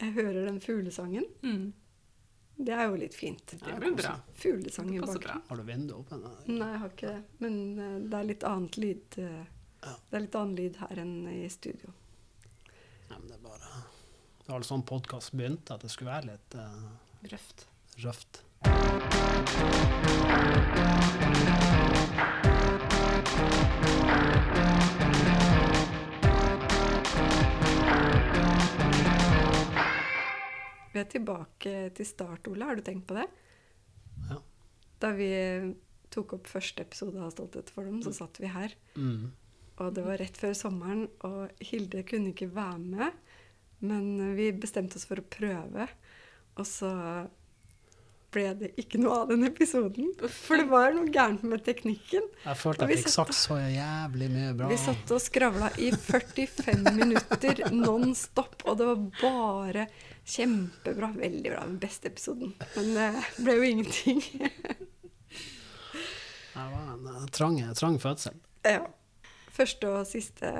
[0.00, 1.24] jeg hører den fuglesangen.
[1.42, 1.72] Mm.
[2.56, 3.42] Det er jo litt fint.
[3.52, 4.14] Det blir bra.
[4.40, 5.42] Fuglesang i bakgrunnen.
[5.48, 6.30] Har du vinduet ennå?
[6.48, 7.22] Nei, jeg har ikke det.
[7.44, 9.44] Men eh, det er litt annet lyd eh,
[9.86, 9.92] Ja.
[10.10, 11.92] Det er litt annen lyd her enn i studio.
[13.10, 13.68] Nei, men det er bare
[14.40, 16.88] Det var sånn podkast begynte, at det skulle være litt uh,
[17.30, 17.68] Røft.
[18.02, 18.42] røft.
[30.96, 32.64] Vi er tilbake til start, Ole.
[32.64, 33.26] Har du tenkt på det?
[34.30, 34.38] Ja.
[35.04, 35.28] Da vi
[36.14, 38.72] tok opp første episode av Stolthet for dem, så satt vi her.
[38.96, 39.26] Mm.
[39.76, 43.18] Og det var rett før sommeren, og Hilde kunne ikke være med.
[43.84, 45.84] Men vi bestemte oss for å prøve,
[46.56, 46.94] og så
[48.36, 50.12] ble det ikke noe av den episoden.
[50.30, 52.26] For det var noe gærent med teknikken.
[52.44, 54.68] Jeg følte jeg fikk sagt så jævlig mye bra.
[54.70, 59.86] Vi satt og skravla i 45 minutter non stop, og det var bare
[60.26, 61.12] kjempebra.
[61.16, 61.64] Veldig bra.
[61.64, 62.54] Den beste episoden.
[62.76, 64.22] Men det ble jo ingenting.
[66.56, 68.38] Det var en eh, trang, trang fødsel.
[68.64, 68.86] Ja.
[69.56, 70.50] Første og siste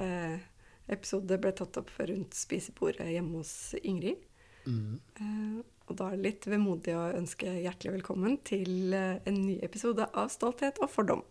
[0.93, 4.23] episode ble tatt opp rundt spisebordet hjemme hos Ingrid.
[4.67, 4.99] Mm.
[5.21, 9.57] Eh, og da er det litt vemodig å ønske hjertelig velkommen til eh, en ny
[9.65, 11.23] episode av Stolthet og fordom.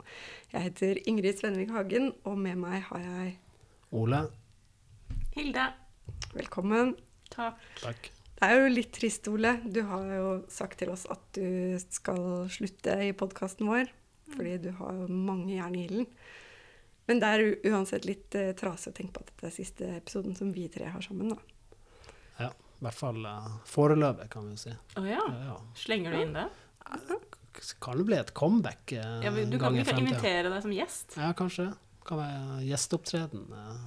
[0.53, 3.33] Jeg heter Ingrid Svenvik Hagen, og med meg har jeg
[3.95, 4.25] Ole,
[5.35, 5.65] Hilde.
[6.35, 6.93] Velkommen.
[7.31, 7.59] Takk.
[7.81, 8.09] takk.
[8.35, 9.57] Det er jo litt trist, Ole.
[9.63, 13.91] Du har jo sagt til oss at du skal slutte i podkasten vår.
[14.35, 16.07] Fordi du har jo mange jern i ilden.
[17.05, 20.35] Men det er uansett litt eh, trasig å tenke på at dette er siste episoden
[20.37, 21.35] som vi tre har sammen.
[21.35, 21.54] da.
[22.75, 24.73] I hvert fall uh, foreløpig, kan vi si.
[24.73, 25.55] Å oh, Ja, ja.
[25.79, 26.47] Slenger du inn det?
[27.81, 31.15] Kan det bli et comeback eh, Ja, men du kan ikke invitere deg som gjest.
[31.15, 31.69] Ja, kanskje.
[32.05, 33.45] Kan være gjesteopptreden.
[33.55, 33.79] eh.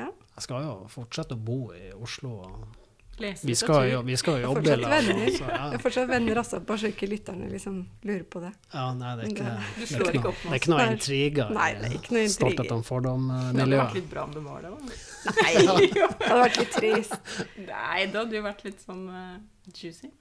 [0.00, 0.08] Ja.
[0.08, 2.32] Jeg skal jo fortsette å bo i Oslo.
[2.48, 2.85] og
[3.16, 5.28] Vi skal jo, vi skal jo jobbe i lag, venner.
[5.30, 5.46] ja.
[5.48, 8.52] Jeg er fortsatt venner, altså, bare så ikke lytterne liksom lurer på det.
[8.74, 10.56] ja, nei, det er ikke, Du det slår er ikke, ikke noe, opp det med
[10.56, 12.52] er ikke noe intriger Nei, det er ikke noe intriger.
[12.52, 13.56] Startet om fordommiljøet.
[13.56, 14.94] Det hadde vært litt bra om det var det òg.
[15.40, 17.34] Nei, det hadde vært litt trist.
[17.64, 19.36] Nei, det hadde jo vært litt sånn uh,
[19.72, 20.12] juicy.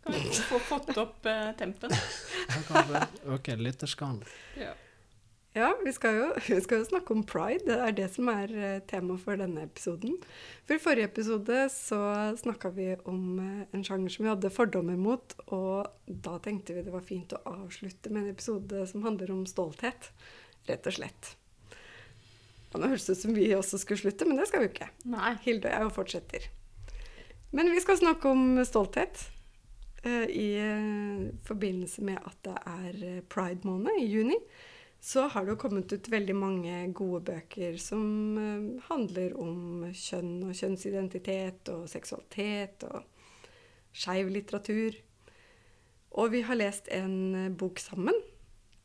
[0.00, 1.92] Kan vi få fått opp uh, tempen.
[1.92, 3.04] Øke
[3.36, 4.22] okay, lytterskaren.
[4.56, 4.72] Ja.
[5.52, 7.64] Ja, vi skal, jo, vi skal jo snakke om pride.
[7.66, 10.14] Det er det som er eh, tema for denne episoden.
[10.68, 11.98] For i forrige episode så
[12.38, 16.86] snakka vi om eh, en sjanger som vi hadde fordommer mot, og da tenkte vi
[16.86, 20.12] det var fint å avslutte med en episode som handler om stolthet,
[20.70, 21.34] rett og slett.
[22.70, 24.92] Og nå høres det ut som vi også skulle slutte, men det skal vi ikke.
[25.10, 25.34] Nei.
[25.42, 26.50] Hilde og jeg fortsetter.
[27.50, 29.26] Men vi skal snakke om stolthet
[30.06, 30.50] eh, i
[31.42, 34.38] forbindelse med at det er pride-måned i juni.
[35.00, 38.02] Så har det jo kommet ut veldig mange gode bøker som
[38.38, 43.06] eh, handler om kjønn og kjønnsidentitet og seksualitet og
[43.96, 44.98] skeiv litteratur.
[46.20, 47.16] Og vi har lest en
[47.46, 48.14] eh, bok sammen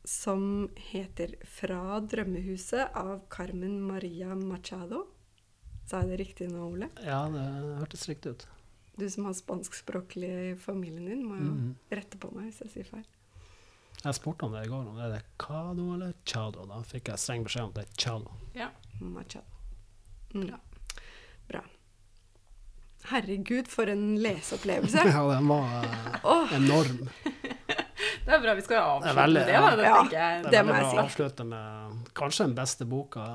[0.06, 5.06] som heter 'Fra drømmehuset' av Carmen Maria Machado.
[5.86, 6.88] Sa jeg det riktig nå, Ole?
[7.04, 7.42] Ja, det
[7.80, 8.46] hørtes riktig ut.
[8.96, 11.74] Du som har spanskspråklig i familien din, må jo Mhm.
[11.92, 13.04] rette på meg hvis jeg sier feil.
[14.06, 16.66] Jeg spurte om det i går, om det er Cado eller Chado.
[16.70, 18.34] Da fikk jeg streng beskjed om det er Chado.
[18.54, 18.68] Ja.
[19.00, 19.46] Machado.
[20.36, 20.58] Bra.
[21.48, 21.62] Bra.
[23.10, 25.02] Herregud, for en leseopplevelse.
[25.14, 27.08] Ja, den var eh, enorm.
[28.26, 29.58] Det er bra vi skal Det er avslutte veldig- med det.
[29.62, 29.98] Da, det ja.
[30.10, 30.42] jeg.
[30.42, 31.02] Det Det er må veldig jeg bra å si.
[31.06, 33.26] avslutte med kanskje den beste boka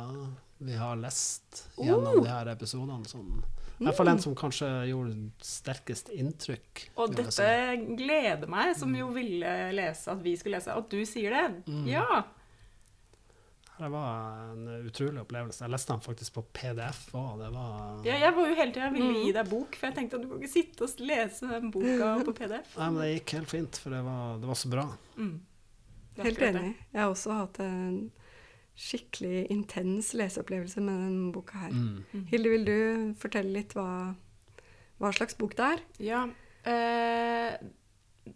[0.68, 2.24] vi har lest gjennom Uh.
[2.26, 3.08] de her episodene.
[3.08, 3.30] Som,
[3.82, 6.84] I hvert fall den som kanskje gjorde sterkest inntrykk.
[7.02, 7.48] Og dette
[7.98, 10.76] gleder meg, som jo ville lese at vi skulle lese.
[10.78, 11.64] At du sier det.
[11.66, 11.88] Mm.
[11.90, 12.22] Ja.
[13.82, 15.64] Det var en utrolig opplevelse.
[15.66, 17.40] Jeg leste den faktisk på PDF òg.
[17.42, 18.18] Det var ja.
[18.28, 19.24] Jeg var jo hele tida ville Mm.
[19.26, 22.12] gi deg bok, for jeg tenkte at du kan ikke sitte og lese den boka
[22.28, 22.76] på PDF.
[22.78, 24.86] Nei, men det gikk helt fint, for det var, det var så bra.
[25.18, 25.40] Mm.
[26.22, 26.76] Helt enig.
[26.94, 28.12] Jeg har også hatt en
[28.78, 31.72] skikkelig intens leseopplevelse med denne boka her.
[31.76, 32.04] Mm.
[32.14, 32.26] Mm.
[32.32, 34.14] Hilde, vil du fortelle litt hva,
[35.02, 35.84] hva slags bok det er?
[36.02, 36.24] Ja.
[36.64, 37.58] Eh,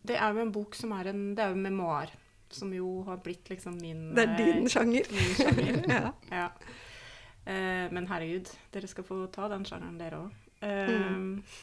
[0.06, 2.12] det er jo en bok som er en Det er jo en memoar.
[2.50, 5.10] Som jo har blitt liksom min Det er din eh, sjanger.
[5.12, 5.81] min sjanger.
[5.95, 6.12] ja.
[6.31, 6.48] Ja.
[7.45, 10.31] Eh, men herregud, dere skal få ta den sjangeren, dere òg.
[10.62, 10.89] Eh,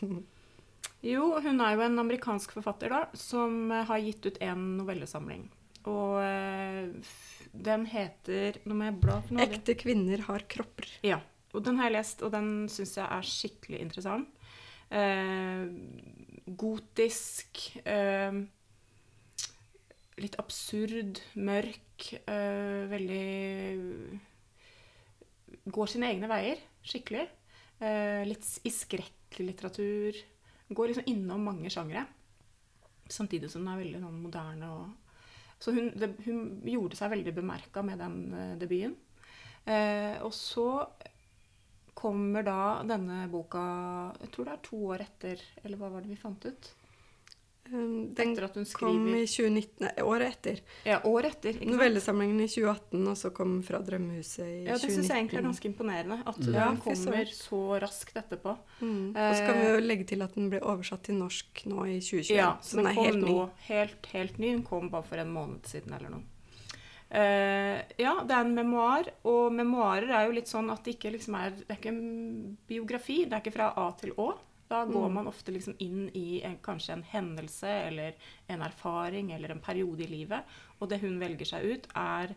[0.02, 0.22] Mm.
[1.02, 5.48] jo, hun er jo en amerikansk forfatter da, som eh, har gitt ut en novellesamling.
[5.90, 7.10] Og eh,
[7.52, 9.46] den heter Nå må jeg bla for noe.
[9.46, 10.88] Ekte kvinner har kropper.
[11.06, 11.20] Ja.
[11.52, 14.28] Og den har jeg lest, og den syns jeg er skikkelig interessant.
[14.92, 15.68] Eh,
[16.46, 17.60] gotisk.
[17.84, 18.40] Eh,
[20.22, 22.12] litt absurd, mørk.
[22.26, 24.20] Eh, veldig
[25.72, 26.58] Går sine egne veier.
[26.82, 27.28] Skikkelig.
[27.82, 30.16] Eh, litt i skrekklitteratur.
[30.72, 32.06] Går liksom innom mange sjangre.
[33.12, 34.70] Samtidig som den er veldig sånn moderne.
[34.72, 35.01] Og,
[35.62, 38.96] så hun, det, hun gjorde seg veldig bemerka med den uh, debuten.
[39.62, 40.68] Uh, og så
[41.94, 43.60] kommer da denne boka
[44.24, 46.70] Jeg tror det er to år etter, eller hva var det vi fant ut?
[47.72, 50.58] Um, den Etter at hun kom i 2019, nei, året etter.
[50.84, 51.54] Ja, år etter.
[51.54, 51.68] ikke?
[51.70, 54.96] Novellesamlingen i 2018, og så kom Fra drømmehuset i Ja, det 2019.
[54.96, 56.18] syns jeg egentlig er ganske imponerende.
[56.26, 56.44] At Mm.
[56.44, 58.58] den Ja, kommer så raskt etterpå.
[58.82, 59.14] Mm.
[59.14, 61.86] Og så kan vi Eh, jo legge til at den ble oversatt til norsk nå
[61.86, 62.36] i 2021.
[62.36, 63.30] Ja, så den den er kom helt ny.
[63.32, 64.52] nå helt, helt ny.
[64.52, 66.22] Den kom bare for en måned siden eller noe.
[67.14, 71.12] Uh, ja, det er en memoar, og memoarer er jo litt sånn at det ikke
[71.12, 74.32] liksom er Det er ikke en biografi, det er ikke fra A til Å.
[74.72, 75.14] Da går Mm.
[75.18, 78.14] man ofte liksom inn i en, kanskje en hendelse eller
[78.48, 80.44] en erfaring eller en periode i livet.
[80.80, 82.32] Og det hun velger seg ut, er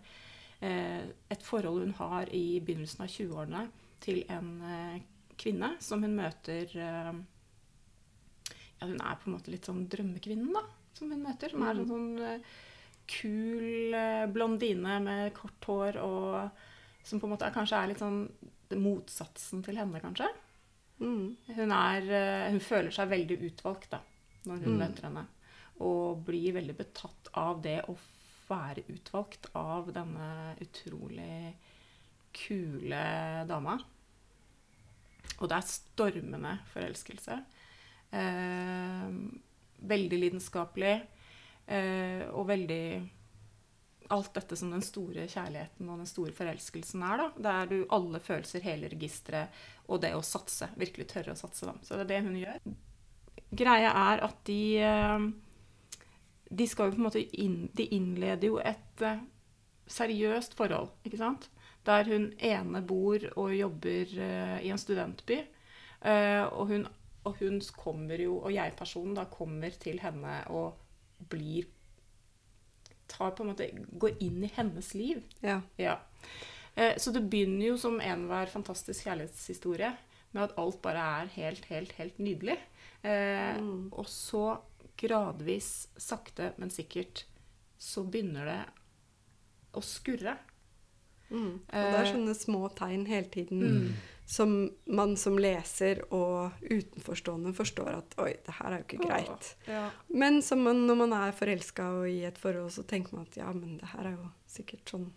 [0.62, 3.62] eh, et forhold hun har i begynnelsen av 20-årene
[4.04, 5.00] til en eh,
[5.40, 7.14] kvinne som hun møter eh,
[8.80, 11.54] ja, Hun er på en måte litt sånn drømmekvinnen, da, som hun møter.
[11.56, 12.56] Som er en sånn eh,
[13.08, 16.50] kul eh, blondine med kort hår og
[17.06, 18.26] som på en måte er, kanskje er litt sånn
[18.82, 20.28] motsatsen til henne, kanskje.
[21.00, 21.36] Mm.
[21.56, 24.00] Hun, er, eh, hun føler seg veldig utvalgt da,
[24.46, 24.78] når hun Mm.
[24.80, 25.26] møter henne.
[25.84, 27.98] Og blir veldig betatt av det å
[28.48, 31.54] være utvalgt av denne utrolig
[32.32, 33.80] kule dama.
[35.42, 37.44] Og det er stormende forelskelse.
[38.14, 39.12] Eh,
[39.82, 41.02] veldig lidenskapelig.
[41.68, 43.10] Eh, og veldig
[44.14, 47.18] Alt dette som den store kjærligheten og den store forelskelsen er.
[47.18, 49.50] da, Der du alle følelser, hele registeret,
[49.88, 50.70] og det å satse.
[50.78, 51.74] Virkelig tørre å satse, da.
[51.82, 52.76] Så det er det hun gjør.
[53.56, 55.26] Greia er at de eh,
[56.50, 59.24] De skal jo på en måte inn, De innleder jo et eh,
[59.88, 61.50] seriøst forhold, ikke sant?
[61.86, 65.44] Der hun ene bor og jobber eh, i en studentby.
[66.06, 66.84] Og, hun,
[67.26, 70.76] og hun kommer jo, og jeg-personen da kommer til henne og
[71.32, 71.66] blir
[73.08, 73.70] tar på en måte,
[74.00, 75.24] Går inn i hennes liv.
[75.42, 75.62] Ja.
[75.78, 76.00] Ja.
[76.76, 79.94] Eh, så det begynner jo som enhver fantastisk kjærlighetshistorie
[80.36, 82.58] med at alt bare er helt, helt, helt nydelig.
[83.04, 83.90] Eh, Mm.
[83.94, 84.58] Og så
[84.98, 87.24] gradvis, sakte, men sikkert,
[87.78, 88.60] så begynner det
[89.76, 90.38] å skurre.
[91.30, 91.60] Mm.
[91.60, 93.94] Og det er sånne små tegn hele tiden Mm.
[94.26, 99.52] Som man som leser og utenforstående forstår at oi, det her er jo ikke greit.
[99.70, 99.90] Ja.
[100.10, 103.38] Men som man, når man er forelska og i et forhold, så tenker man at
[103.38, 105.12] ja, men det her er jo sikkert sånn,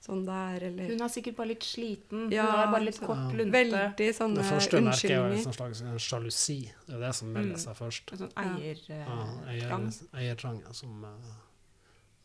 [0.00, 2.30] sånn det er, eller Hun er sikkert bare litt sliten.
[2.32, 3.52] Ja, hun har bare litt kort kort lunte.
[3.58, 6.58] Veldig sånne Det første merket er jo en sånn slags en sjalusi.
[6.86, 7.64] Det er det som melder Mm.
[7.66, 8.12] seg først.
[8.12, 8.42] En sånn Ja.
[8.88, 9.18] Ja,
[9.52, 9.86] eiertrang.
[9.92, 11.34] eier- Eiertrangen som uh,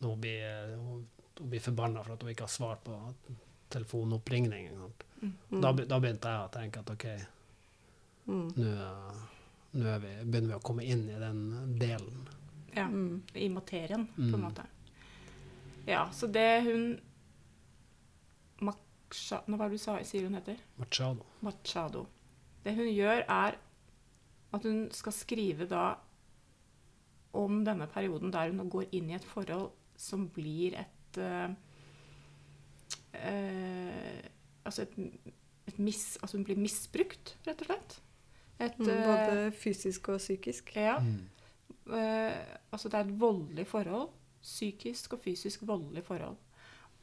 [0.00, 1.06] nå blir Hun,
[1.38, 2.96] hun blir forbanna for at hun ikke har svart på
[3.70, 4.68] telefonoppringning.
[4.70, 5.04] ikke sant.
[5.50, 5.60] Mm.
[5.62, 7.06] Da, da begynte jeg å tenke at OK,
[8.26, 8.46] Mm.
[8.56, 9.16] nå uh,
[9.74, 11.40] nå er vi, begynner vi å komme inn i den
[11.78, 12.28] delen.
[12.74, 12.86] ja.
[12.88, 13.22] Mm.
[13.34, 14.40] I materien, på en Mm.
[14.40, 14.64] måte.
[15.86, 17.00] Ja, så det hun
[18.60, 20.56] Machado Nå, Hva er det du sa, sier hun heter?
[20.78, 21.24] Machado.
[21.42, 22.06] Machado.
[22.64, 23.58] Det hun gjør, er
[24.54, 25.96] at hun skal skrive da
[27.34, 31.50] om denne perioden der hun går inn i et forhold som blir et uh,
[33.12, 34.22] eh,
[34.64, 34.94] Altså et,
[35.68, 38.00] et mis, altså hun blir misbrukt, rett og slett.
[38.60, 40.74] Et, Mm, eh, både fysisk og psykisk.
[40.76, 41.28] ja, Mm.
[41.86, 42.32] Uh,
[42.72, 44.08] altså det er et voldelig forhold.
[44.42, 46.36] Psykisk og fysisk voldelig forhold.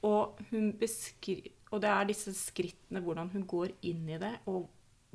[0.01, 4.70] Og, hun beskri og det er disse skrittene, hvordan hun går inn i det og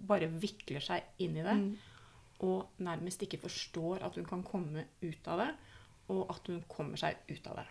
[0.08, 1.56] bare vikler seg inn i det.
[1.56, 1.76] Mm.
[2.46, 5.50] Og nærmest ikke forstår at hun kan komme ut av det,
[6.08, 7.66] og at hun kommer seg ut av det.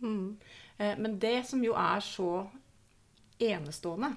[0.00, 0.36] Mm.
[0.78, 2.48] Eh, Men det som jo er så
[3.40, 4.12] enestående,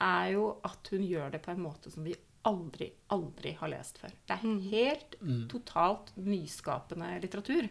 [0.00, 2.14] er jo at hun gjør det på en måte som vi
[2.48, 4.12] aldri, aldri har lest før.
[4.26, 4.60] Det er Mm.
[4.70, 5.48] helt Mm.
[5.48, 7.68] totalt nyskapende litteratur.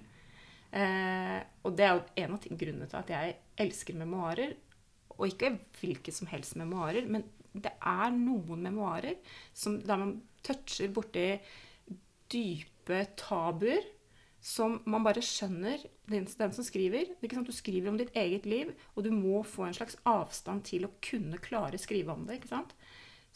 [0.73, 4.55] Eh, og det er jo en av grunnene til at jeg elsker memoarer.
[5.17, 7.23] Og ikke hvilke som helst memoarer, men
[7.55, 9.15] det er noen memoarer
[9.53, 11.39] som, der man toucher borti
[12.29, 13.81] dype tabuer
[14.47, 17.09] som man bare skjønner den, den som skriver.
[17.19, 20.93] Du skriver om ditt eget liv, og du må få en slags avstand til å
[21.03, 22.39] kunne klare å skrive om det.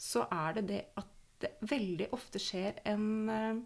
[0.00, 1.10] Så er det det at
[1.42, 3.60] det veldig ofte skjer en eh,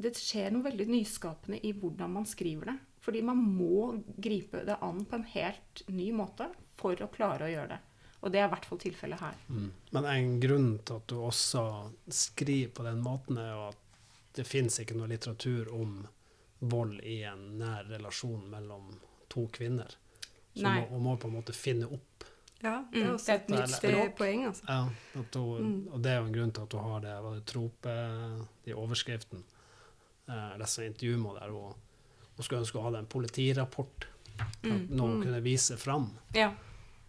[0.00, 2.76] Det skjer noe veldig nyskapende i hvordan man skriver det.
[3.04, 6.46] Fordi man må gripe det an på en helt ny måte
[6.80, 7.80] for å klare å gjøre det.
[8.20, 9.36] Og det er i hvert fall tilfellet her.
[9.52, 9.68] Mm.
[9.92, 11.66] Men en grunn til at du også
[12.08, 13.84] skriver på den måten, er jo at
[14.38, 16.00] det fins ikke noe litteratur om
[16.60, 18.90] vold i en nær relasjon mellom
[19.28, 19.94] to kvinner.
[20.54, 20.80] Så Nei.
[20.80, 22.24] må, hun må på en måte finne opp
[22.62, 23.56] Ja, det er Mm, også et mm.
[23.56, 24.64] nytt nytt poeng, altså.
[24.68, 24.88] Ja,
[25.20, 25.88] at hun, Mm.
[25.94, 27.94] og det er jo en grunn til at hun har det, var det trope,
[28.66, 29.44] i overskriften.
[30.28, 31.74] Eh, Jeg leste et intervju med henne der hun,
[32.36, 34.06] hun skulle ønske hun hadde en politirapport,
[34.62, 34.86] Mm.
[34.90, 35.22] noe hun Mm.
[35.22, 36.10] kunne vise fram.
[36.34, 36.52] Ja.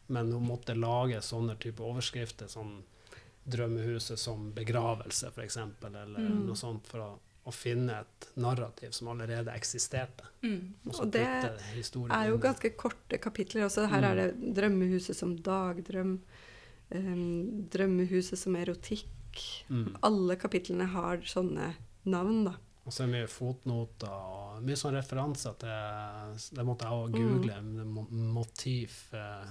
[0.07, 2.83] Men hun måtte lage sånne type overskrifter, sånn
[3.47, 6.45] 'Drømmehuset som begravelse', f.eks., eller Mm.
[6.45, 10.23] noe sånt, for å, å finne et narrativ som allerede eksisterte.
[10.43, 10.73] Mm.
[10.87, 13.87] Og Og det er jo ganske korte kapitler også.
[13.89, 14.53] Her er det Mm.
[14.53, 16.19] 'Drømmehuset som dagdrøm',
[17.71, 19.63] 'Drømmehuset som erotikk'.
[19.69, 19.95] Mm.
[20.03, 21.73] Alle kapitlene har sånne
[22.05, 22.53] navn, da.
[22.85, 27.11] Og så er det mye fotnoter og mye sånn referanser til Det måtte jeg også
[27.13, 27.41] Mm.
[27.41, 27.85] google.
[27.85, 29.45] mo- Motiv eh,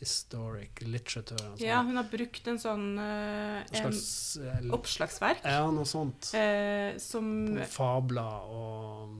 [0.00, 1.38] historic literature.
[1.38, 1.58] sånn.
[1.66, 6.30] ja, hun har brukt en sånn uh, En slags uh, oppslagsverk Ja, noe sånt.
[6.34, 9.18] Uh, som Fabler og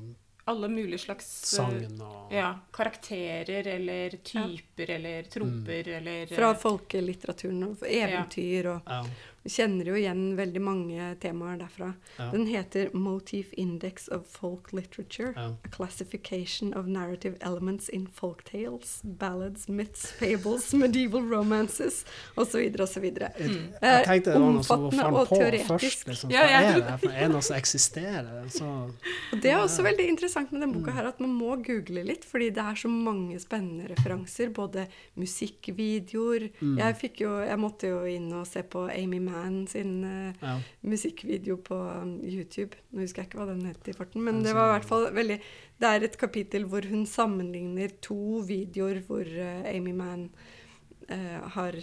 [0.49, 5.97] alle mulige slags sagn og ja, karakterer eller typer eller troper Mm.
[5.99, 9.03] eller Fra folkelitteraturen og eventyr og ja,
[9.49, 11.95] kjenner jo igjen veldig mange temaer derfra.
[12.19, 15.35] ja, Den heter 'Motive Index of Folk Literature'.
[15.37, 15.53] ja.
[15.65, 22.05] A classification of narrative elements in folktales, ballads, myths, fables, medieval romances
[22.37, 22.75] osv.
[22.81, 23.05] osv.
[23.05, 23.73] Mm.
[23.83, 25.69] Jeg tenkte det var noe som var Omfattende fant og på teoretisk.
[25.69, 26.07] først.
[26.09, 26.31] Liksom.
[26.31, 28.49] Ja, Hva er det for er noe som eksisterer?
[28.49, 28.65] Så,
[29.33, 32.25] Og det er også veldig interessant med denne boka her, at man må google litt,
[32.25, 34.51] fordi det er så mange spennende referanser.
[34.53, 34.87] Både
[35.17, 36.79] musikkvideoer Mm.
[36.79, 39.38] Jeg fikk jo, jeg måtte jo inn og se på Amy Mann
[39.71, 40.55] sin uh, ja.
[40.83, 42.77] musikkvideo på um, YouTube.
[42.93, 45.09] Nå husker jeg ikke hva den het i farten, men det var i hvert fall
[45.15, 45.39] veldig
[45.79, 50.29] Det er et kapittel hvor hun sammenligner to videoer hvor uh, Amy Mann
[51.09, 51.77] eh, har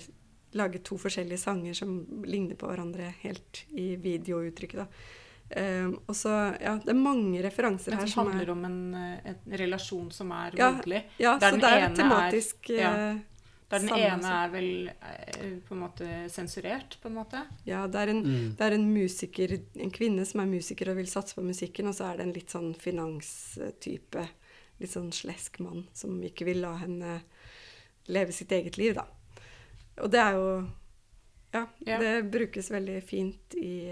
[0.55, 4.87] laget to forskjellige sanger som ligner på hverandre helt i videouttrykket, da.
[5.45, 8.77] Um, og så, ja, Det er mange referanser her som som handler er om en,
[9.29, 11.03] en relasjon som er Ja, voldelig.
[11.21, 12.93] Ja, der så den det er ene er- tematisk ja.
[13.69, 17.39] Der den Samme, ene er vel eh, på en måte sensurert, på en måte.
[17.65, 18.55] Ja, det er en Mm.
[18.55, 21.95] Det er en musiker, en kvinne som er musiker og vil satse på musikken, og
[21.97, 24.27] så er det en litt sånn finanstype,
[24.79, 27.21] litt sånn slesk mann som ikke vil la henne
[28.07, 29.07] leve sitt eget liv, da.
[30.03, 30.67] Og det er jo
[31.53, 31.97] Ja, Ja.
[31.99, 33.89] det brukes veldig fint i,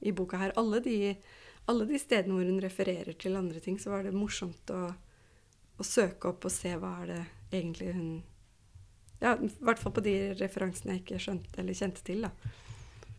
[0.00, 0.52] i boka her.
[0.56, 1.16] Alle de,
[1.68, 4.94] alle de stedene hvor hun refererer til andre ting, så var det morsomt å,
[5.78, 8.22] å søke opp og se hva er det egentlig hun
[9.24, 12.32] Ja, i hvert fall på de referansene jeg ikke skjønte eller kjente til, da.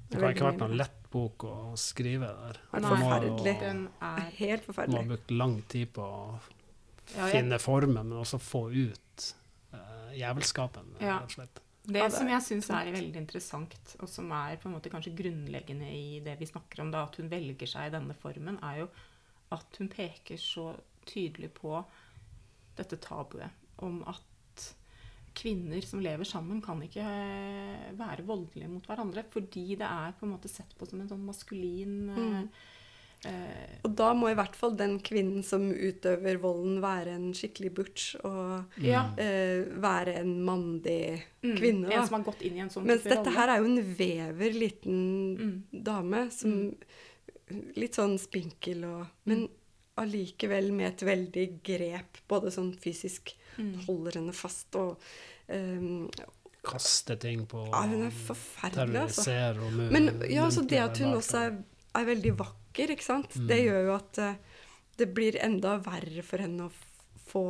[0.05, 2.59] Det kan ikke ha vært noen lett bok å skrive der.
[2.71, 3.55] Vært Man forferdelig.
[3.63, 4.99] Den er helt forferdelig.
[4.99, 6.19] Man har brukt lang tid på å
[7.31, 9.29] finne formen, men også få ut
[9.73, 11.17] uh, jævelskapen, Ja.
[11.17, 11.61] rett og slett.
[11.85, 15.13] Det som er jeg syns er veldig interessant, og som er på en måte kanskje
[15.17, 18.79] grunnleggende i det vi snakker om, da, at hun velger seg i denne formen, er
[18.83, 18.87] jo
[19.53, 20.71] at hun peker så
[21.05, 21.77] tydelig på
[22.79, 23.53] dette tabuet
[23.85, 24.23] om at
[25.35, 29.23] kvinner som lever sammen, kan ikke eh, være voldelige mot hverandre.
[29.31, 32.49] Fordi det er på en måte sett på som en sånn maskulin eh, Mm.
[33.25, 37.73] eh, Og da må i hvert fall den kvinnen som utøver volden, være en skikkelig
[37.73, 39.07] butch og Ja.
[39.17, 41.91] eh, være en mandig mm, kvinne.
[41.91, 43.35] En som har gått inn i en sånn Mens dette rolle.
[43.37, 45.83] her er jo en vever liten Mm.
[45.83, 46.75] dame som
[47.77, 49.47] Litt sånn spinkel og Men
[50.01, 53.73] allikevel med et veldig grep, både sånn fysisk Mm.
[53.87, 54.97] Holder henne fast og
[55.47, 56.09] um,
[56.65, 59.35] Kaster ting på Ja, hun er forferdelig, altså.
[59.61, 61.57] Og Men ja, altså det at hun også er,
[61.95, 63.35] er veldig vakker, ikke sant?
[63.37, 63.47] Mm.
[63.51, 64.61] Det gjør jo at uh,
[64.97, 66.71] det blir enda verre for henne å
[67.29, 67.43] få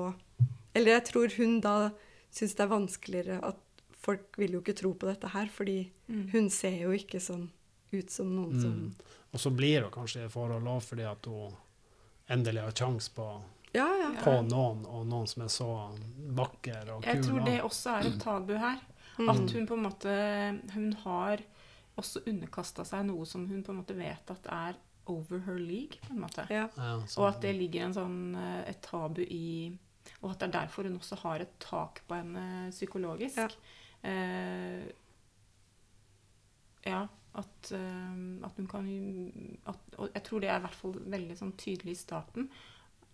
[0.76, 1.76] Eller jeg tror hun da
[2.36, 3.62] syns det er vanskeligere at
[4.06, 6.28] folk vil jo ikke tro på dette her, fordi Mm.
[6.36, 7.48] hun ser jo ikke sånn
[7.92, 8.92] ut som noen som Mm.
[9.34, 11.56] Og så blir hun kanskje i forhold òg fordi at hun
[12.30, 13.26] endelig har kjangs på,
[13.76, 14.10] Ja, ja.
[14.24, 15.68] På noen, og noen som er så
[16.38, 18.80] vakker og Jeg tror det også er et tabu her.
[19.18, 19.30] Mm.
[19.32, 20.14] At hun på en måte
[20.74, 21.44] Hun har
[21.98, 24.76] også underkasta seg noe som hun på en måte vet at er
[25.08, 26.44] over her league, på en måte.
[26.50, 26.66] ja.
[26.76, 29.78] Ja, så- Og at det ligger en sånn, eh, et tabu i
[30.22, 33.38] Og at det er derfor hun også har et tak på henne psykologisk.
[33.38, 33.48] Ja.
[34.04, 34.84] Eh,
[36.86, 38.86] ja, at, eh, at hun kan
[39.66, 42.50] at, Og jeg tror det er i hvert fall veldig sånn tydelig i starten.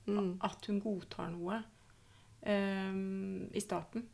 [0.07, 0.39] Mm.
[0.41, 1.61] At hun godtar noe
[2.45, 4.07] um, i starten.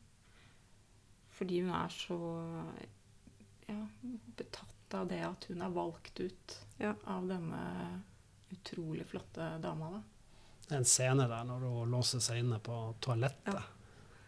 [1.38, 2.18] Fordi hun er så
[3.68, 3.80] ja,
[4.38, 6.94] betatt av det at hun er valgt ut Ja.
[7.06, 7.62] av denne
[8.54, 9.90] utrolig flotte dama.
[9.92, 10.02] da.
[10.68, 13.62] Det er en scene der når hun låser seg inne på toalettet, Ja.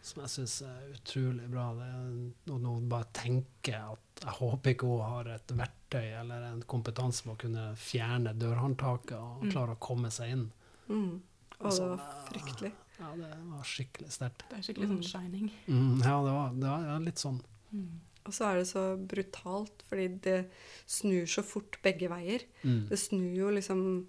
[0.01, 1.74] som jeg syns er utrolig bra.
[1.75, 6.44] Det er når hun bare tenker at jeg håper ikke hun har et verktøy eller
[6.51, 9.51] en kompetanse på å kunne fjerne dørhåndtaket og Mm.
[9.51, 10.51] klare å komme seg inn.
[10.89, 11.22] Mm.
[11.60, 12.72] Og det Sånn, var fryktelig.
[13.00, 14.44] Ja, det var skikkelig sterkt.
[14.50, 14.94] Det er skikkelig Mm.
[15.01, 15.51] sånn shining.
[15.68, 17.42] Mm, ja, det var, det var litt sånn.
[17.74, 17.89] Mm.
[18.25, 20.51] Og så er det så brutalt, fordi det
[20.86, 22.44] snur så fort begge veier.
[22.63, 22.88] Mm.
[22.89, 24.08] Det snur jo liksom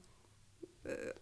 [0.84, 1.12] eh,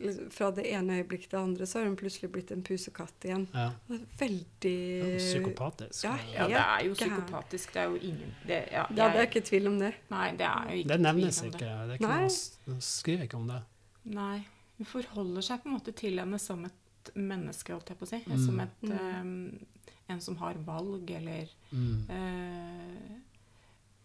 [0.00, 3.24] liksom Fra det ene øyeblikket til det andre så har hun plutselig blitt en pusekatt
[3.26, 3.48] igjen.
[3.52, 3.70] Ja.
[3.88, 4.74] Det er veldig
[5.12, 6.04] Ja, Psykopatisk.
[6.04, 7.72] Ja, Ja, det er jo psykopatisk.
[7.74, 9.94] Det er jo ingen det, ja, Ja, det er ikke tvil om det.
[10.10, 11.58] Nei, det er jo ikke Det nevnes tvil om ikke.
[11.58, 11.88] det.
[11.88, 13.62] Det er ikke noe, det skriver ikke om det.
[14.04, 14.46] Nei.
[14.80, 18.10] Hun forholder seg på en måte til henne som et menneske, holdt jeg på å
[18.10, 18.20] si.
[18.26, 18.38] Mm.
[18.46, 19.58] Som et, Mm.
[19.60, 22.06] eh, en som har valg, eller Mm.
[22.10, 23.18] uh,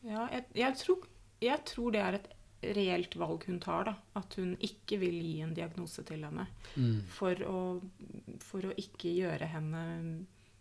[0.05, 1.08] Ja, jeg, jeg, tror,
[1.41, 2.27] jeg tror det er et
[2.75, 3.96] reelt valg hun tar, da.
[4.15, 6.46] At hun ikke vil gi en diagnose til henne.
[6.77, 7.00] Mm.
[7.10, 7.82] For å,
[8.46, 9.82] for å ikke gjøre henne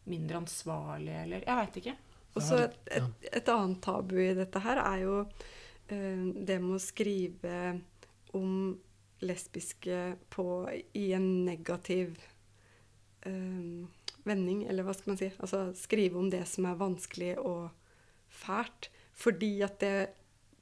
[0.06, 1.96] mindre ansvarlig, eller Jeg veit ikke.
[2.36, 6.74] Og så et, et, et annet tabu i dette her er jo uh, det med
[6.78, 7.80] å skrive
[8.34, 8.78] om
[9.20, 10.44] lesbiske på,
[10.94, 12.18] i en negativ
[13.22, 13.86] eh,
[14.24, 15.30] vending, eller hva skal man si.
[15.38, 17.70] Altså skrive om det som er vanskelig og
[18.28, 18.90] fælt.
[19.14, 19.96] Fordi at det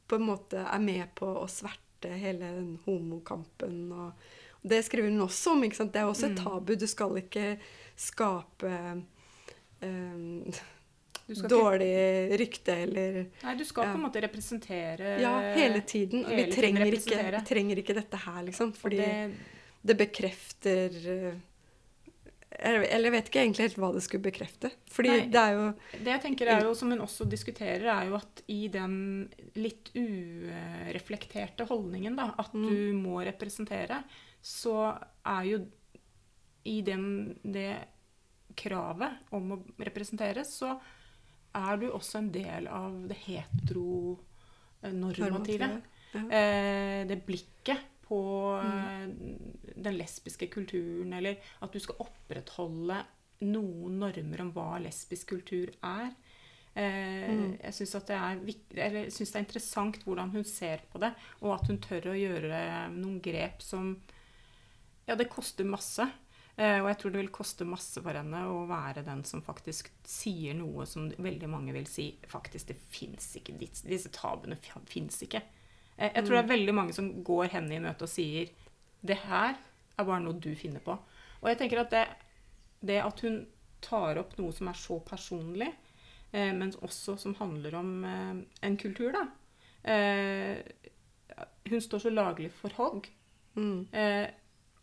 [0.09, 3.87] på en måte er med på å sverte hele den homokampen.
[3.95, 4.13] Og,
[4.63, 5.63] og det skriver hun også om.
[5.65, 5.93] ikke sant?
[5.95, 6.45] Det er også et Mm.
[6.45, 6.75] tabu.
[6.77, 7.59] Du skal ikke
[7.97, 8.73] skape
[9.83, 10.61] eh,
[11.29, 13.93] Du skal ikke, dårlig rykte eller nei, du skal Ja.
[13.93, 16.25] på en måte representere Ja, hele tiden.
[16.27, 18.73] hele vi, tiden trenger ikke, vi trenger ikke dette her, liksom.
[18.75, 19.33] Fordi det,
[19.85, 21.35] det, bekrefter eh,
[22.59, 24.71] Eller eller jeg vet ikke egentlig helt hva det skulle bekrefte.
[24.93, 25.27] Fordi Nei.
[25.33, 25.73] det er jo
[26.05, 29.89] Det jeg tenker er jo, som hun også diskuterer, er jo at i den litt
[29.97, 32.69] ureflekterte holdningen, da, at Mm.
[32.69, 34.03] du må representere,
[34.43, 35.67] så er jo
[36.65, 37.87] i den, det
[38.55, 40.79] kravet om å representere, så
[41.55, 45.81] er du også en del av det heteronormative.
[46.13, 46.21] Ja.
[46.21, 48.21] Eh, det blikket på
[48.61, 49.11] mm.
[49.77, 52.99] den lesbiske kulturen, eller at du skal opprettholde
[53.43, 56.11] noen normer om hva lesbisk kultur er.
[56.75, 57.57] Eh, Mm.
[57.61, 58.17] Jeg syns det,
[58.73, 62.61] det er interessant hvordan hun ser på det, og at hun tør å gjøre
[62.97, 64.01] noen grep som
[65.05, 66.07] Ja, det koster masse.
[66.57, 69.89] Eh, og jeg tror det vil koste masse for henne å være den som faktisk
[70.05, 73.55] sier noe som veldig mange vil si faktisk det fins ikke.
[73.57, 74.59] Disse, tabuene
[74.91, 75.41] fins ikke.
[75.97, 78.53] Eh, jeg tror det er veldig mange som går henne i møte og sier
[79.03, 80.99] det her er bare noe du finner på.
[81.41, 82.05] Og jeg tenker at det,
[82.85, 83.41] det at hun
[83.83, 85.73] tar opp noe som er så personlig,
[86.31, 88.37] eh, men også som handler om eh,
[88.69, 89.25] en kultur, da.
[89.83, 90.61] Eh,
[91.73, 93.09] hun står så laglig for hogg.
[93.57, 94.29] mm, Eh,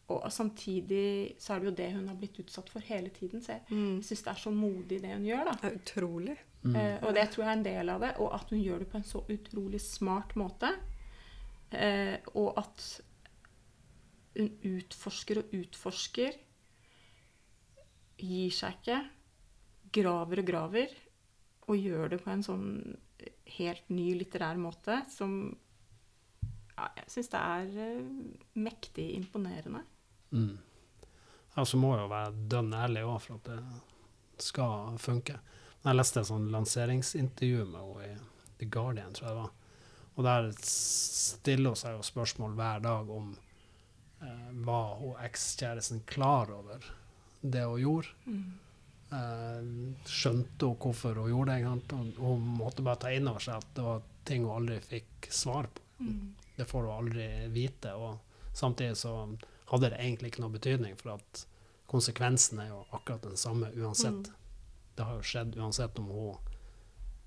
[0.10, 3.44] og samtidig så er det jo det hun har blitt utsatt for hele tiden.
[3.46, 5.58] Så jeg mm, syns det er så modig det hun gjør, da.
[5.62, 6.38] Det er utrolig.
[6.64, 6.76] Mm.
[6.76, 8.12] Eh, og det tror jeg er en del av det.
[8.24, 10.72] Og at hun gjør det på en så utrolig smart måte.
[11.70, 12.88] Eh, og at
[14.40, 16.40] hun utforsker og utforsker.
[18.20, 19.00] Gir seg ikke.
[20.00, 20.98] Graver og graver.
[21.70, 22.70] Og gjør det på en sånn
[23.60, 25.34] helt ny litterær måte som
[26.80, 28.12] ja, Jeg syns det er eh,
[28.64, 29.84] mektig imponerende.
[30.32, 30.58] Mm.
[31.60, 35.40] Og så må jeg jo være dønn ærlig òg for at det skal funke.
[35.84, 39.52] Jeg leste et sånn lanseringsintervju med henne i The Guardian, tror jeg det var.
[40.20, 43.30] Og der stiller hun seg jo spørsmål hver dag om
[44.20, 46.84] eh, var hun ekskjæresten klar over
[47.42, 48.12] det hun gjorde.
[49.16, 49.70] Eh,
[50.06, 52.02] skjønte hun hvorfor hun gjorde det?
[52.20, 55.72] hun måtte bare ta inn over seg at det var ting hun aldri fikk svar
[55.72, 55.88] på.
[56.04, 56.36] Mm.
[56.58, 57.96] Det får hun aldri vite.
[57.96, 58.20] Og
[58.54, 59.16] samtidig så
[59.70, 61.46] hadde det egentlig ikke noe betydning, for at
[61.90, 64.32] konsekvensen er jo akkurat den samme uansett.
[64.96, 66.38] Det har jo skjedd uansett om hun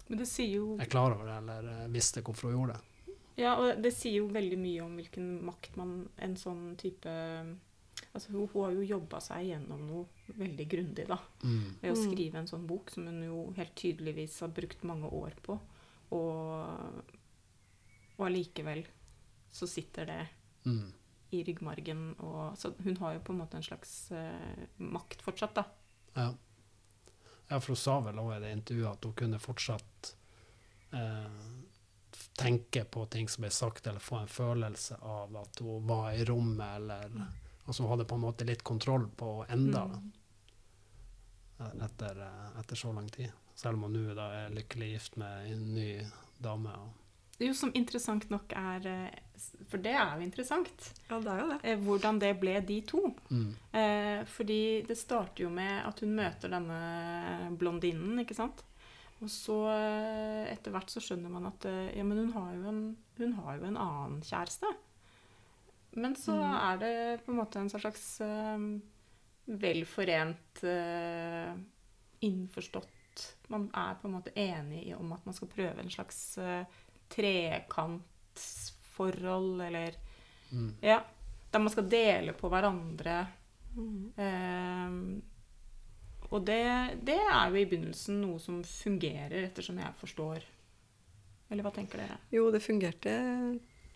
[0.09, 3.15] Men det sier jo er klar over det eller eh, visste hvorfor hun gjorde det.
[3.41, 7.09] Ja, og det sier jo veldig mye om hvilken makt man en sånn type
[8.13, 11.17] Altså, hun, hun har jo jobba seg gjennom noe veldig grundig, da.
[11.45, 11.79] Mm.
[11.81, 12.03] Ved å Mm.
[12.11, 15.57] skrive en sånn bok som hun jo helt tydeligvis har brukt mange år på.
[16.13, 17.03] Og,
[18.19, 18.85] og allikevel
[19.53, 20.21] så sitter det
[20.67, 20.93] Mm.
[21.33, 22.15] I ryggmargen.
[22.19, 25.65] Og, så hun har jo på en måte en slags uh, makt fortsatt, da.
[26.15, 26.29] Ja.
[27.49, 30.15] ja, for hun sa vel i det intervjuet at hun kunne fortsatt
[30.95, 31.47] uh,
[32.39, 36.25] tenke på ting som ble sagt, eller få en følelse av at hun var i
[36.29, 37.23] rommet, eller
[37.63, 39.85] Altså hun hadde på en måte litt kontroll på enda,
[41.63, 41.83] Mm.
[41.85, 43.31] etter, eh, etter så lang tid.
[43.55, 46.07] Selv om hun nå er lykkelig gift med en ny
[46.39, 46.73] dame.
[46.75, 46.93] Og,
[47.41, 49.21] jo som interessant nok er eh,
[49.69, 50.93] For det er jo interessant.
[51.11, 51.61] Ja, det er jo det.
[51.65, 53.01] eh, Hvordan det ble de to.
[53.31, 58.63] mm, Eh, fordi det starter jo med at hun møter denne blondinen, ikke sant?
[59.23, 59.57] Og så
[60.51, 61.65] etter hvert så skjønner man at
[61.97, 64.67] ja, men hun har jo en, hun har jo en annen kjæreste.
[65.95, 66.57] Men så Mm.
[66.73, 68.21] er det på en måte en slags
[69.47, 70.63] velforent,
[72.23, 72.89] innforstått
[73.53, 76.65] Man er på en måte enig i- om at man skal prøve en slags eh,
[77.13, 79.93] trekantforhold, eller
[80.53, 80.75] Mm.
[80.85, 80.99] Ja.
[81.51, 83.27] Der man skal dele på hverandre.
[83.75, 84.13] Mm.
[84.21, 84.91] Eh,
[86.33, 90.39] og det, det er jo i begynnelsen noe som fungerer, ettersom jeg forstår.
[91.51, 92.17] Eller hva tenker dere?
[92.33, 93.17] Jo, det fungerte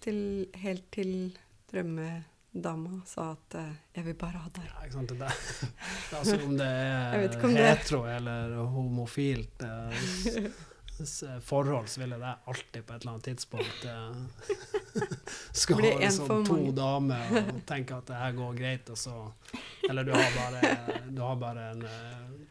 [0.04, 1.36] til, helt til
[1.72, 4.64] drømmedama sa at eh, 'jeg vil bare ha deg'.
[4.72, 5.08] Ja, ikke sant?
[5.08, 5.30] Det det,
[6.18, 10.38] altså, om det er det- hetero eller homofilt Det, s-
[11.44, 14.16] forhold, så ville det alltid på et eller annet tidspunkt eh,
[15.52, 19.16] skal ha en liksom to damer og tenke at det her går greit, og så
[19.90, 20.76] Eller du har bare,
[21.10, 22.46] du har bare en uh,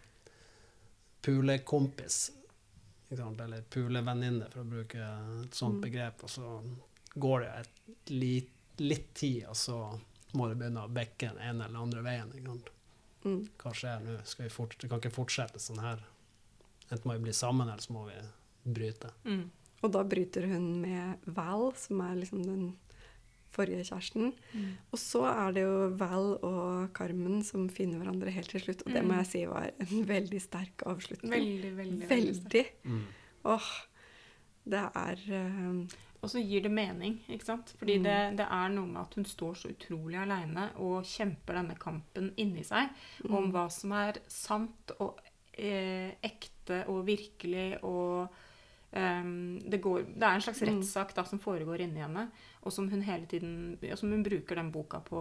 [1.25, 2.31] pulekompis,
[3.09, 5.01] eller pulevenninne, for å bruke
[5.43, 5.81] et sånt Mm.
[5.81, 6.61] begrep, og så
[7.15, 9.99] går det et litt, litt tid, og så
[10.33, 12.31] må det begynne å bekke den ene eller andre veien.
[12.35, 12.69] Ikke sant?
[13.25, 13.47] Mm.
[13.57, 14.17] Hva skjer nå?
[14.25, 16.03] Skal vi fort, kan ikke fortsette sånn her.
[16.91, 18.17] Enten må vi bli sammen, eller så må vi
[18.75, 19.11] bryte.
[19.25, 19.45] Mm.
[19.83, 22.65] Og da bryter hun med Val, som er liksom den
[23.55, 24.33] forrige kjæresten.
[24.53, 24.71] Mm.
[24.91, 28.81] Og så er det jo Val og Carmen som finner hverandre helt til slutt.
[28.85, 29.19] Og det må Mm.
[29.23, 31.31] jeg si var en veldig sterk avslutning.
[31.31, 32.09] Veldig, veldig.
[32.09, 32.43] veldig.
[32.43, 32.65] Veldig.
[32.83, 33.05] Mm.
[33.45, 33.69] Åh,
[34.65, 35.85] det er uh,
[36.25, 37.75] Og så gir det mening, ikke sant?
[37.77, 38.03] Fordi Mm.
[38.03, 42.31] det, det er noe med at hun står så utrolig aleine og kjemper denne kampen
[42.41, 42.89] inni seg
[43.29, 45.19] om mm, hva som er sant og
[45.57, 48.27] ekte og virkelig og
[48.95, 50.67] um, det, går, det er en slags Mm.
[50.81, 52.29] rettssak som foregår inni henne,
[52.63, 55.15] og som hun hele tiden og som hun bruker den boka på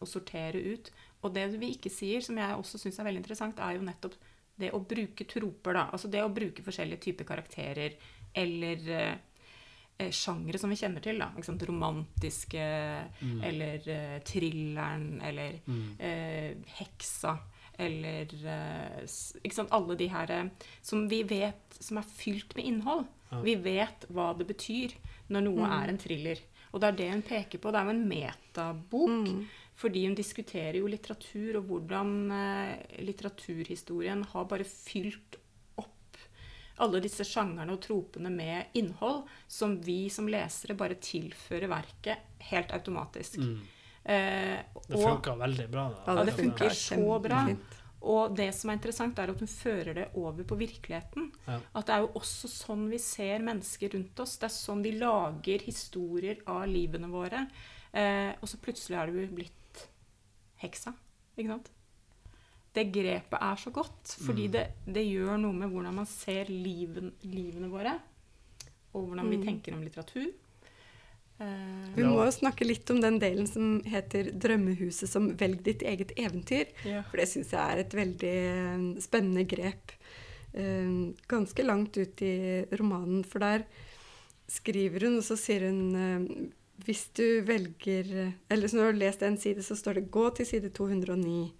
[0.00, 0.90] å sortere ut.
[1.22, 4.14] Og det vi ikke sier, som jeg også syns er veldig interessant, er jo nettopp
[4.58, 5.72] det å bruke troper.
[5.72, 7.94] da, Altså det å bruke forskjellige typer karakterer
[8.34, 9.14] eller eh,
[9.98, 11.18] eh, sjangre som vi kjenner til.
[11.18, 11.62] da, ikke sant?
[11.62, 12.60] Romantiske,
[13.22, 13.40] Mm.
[13.44, 15.96] eller eh, thrilleren, eller Mm.
[16.00, 17.38] eh, heksa,
[17.78, 19.02] eller eh,
[19.42, 19.72] ikke sant?
[19.74, 20.48] Alle de her eh,
[20.82, 23.06] som vi vet som er fylt med innhold.
[23.32, 23.40] Ja.
[23.42, 24.94] Vi vet hva det betyr
[25.28, 25.72] når noe Mm.
[25.82, 26.38] er en thriller.
[26.74, 27.70] Og det er det hun peker på.
[27.72, 29.28] Det er jo en metabok.
[29.28, 35.36] mm, Fordi hun diskuterer jo litteratur, og hvordan eh, litteraturhistorien har bare fylt
[35.78, 36.18] opp
[36.78, 42.18] alle disse sjangerne og tropene med innhold som vi som lesere bare tilfører verket
[42.50, 43.38] helt automatisk.
[43.38, 43.60] Mm.
[44.04, 45.88] Eh, Det funka veldig bra.
[46.04, 46.14] Da.
[46.18, 47.46] Ja, det funker så bra.
[48.02, 51.30] og det som er interessant, er at hun fører det over på virkeligheten.
[51.46, 51.60] Ja.
[51.74, 54.36] At det er jo også sånn vi ser mennesker rundt oss.
[54.36, 57.46] Det er sånn vi lager historier av livene våre.
[57.94, 59.86] Eh, og så plutselig har du blitt
[60.60, 60.92] heksa.
[61.38, 61.70] Ikke sant?
[62.74, 64.52] Det grepet er så godt, fordi Mm.
[64.52, 68.00] det, det gjør noe med hvordan man ser liven, livene våre.
[68.94, 69.44] Og hvordan vi Mm.
[69.46, 70.32] tenker om litteratur.
[71.42, 75.82] Eh, Vi må jo snakke litt om den delen som heter 'Drømmehuset som velg ditt
[75.82, 76.70] eget eventyr'.
[76.84, 77.02] ja.
[77.10, 79.92] For det syns jeg er et veldig eh, spennende grep.
[80.54, 83.64] Eh, ganske langt ut i romanen, for der
[84.48, 86.52] skriver hun, og så sier hun
[86.84, 90.34] Hvis du velger Eller så når du har lest en side, så står det 'gå
[90.34, 91.52] til side 209'.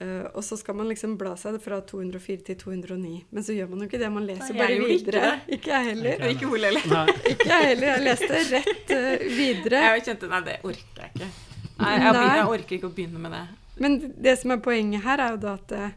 [0.00, 3.12] Eh, og så skal man liksom bla seg fra 204 til 209.
[3.30, 4.08] Men så gjør man jo ikke det.
[4.14, 5.32] Man leser Nei, bare ikke videre.
[5.56, 6.14] Ikke jeg heller.
[6.14, 7.12] Ikke Ikke Ole heller.
[7.34, 7.88] Ikke jeg heller.
[7.90, 9.82] Jeg leste rett uh, videre.
[9.84, 11.32] Jeg kjente Nei, det orker jeg ikke.
[11.80, 13.44] Nei, jeg, jeg orker ikke å begynne med det.
[13.80, 15.92] Men det som er poenget her, er jo da at eh,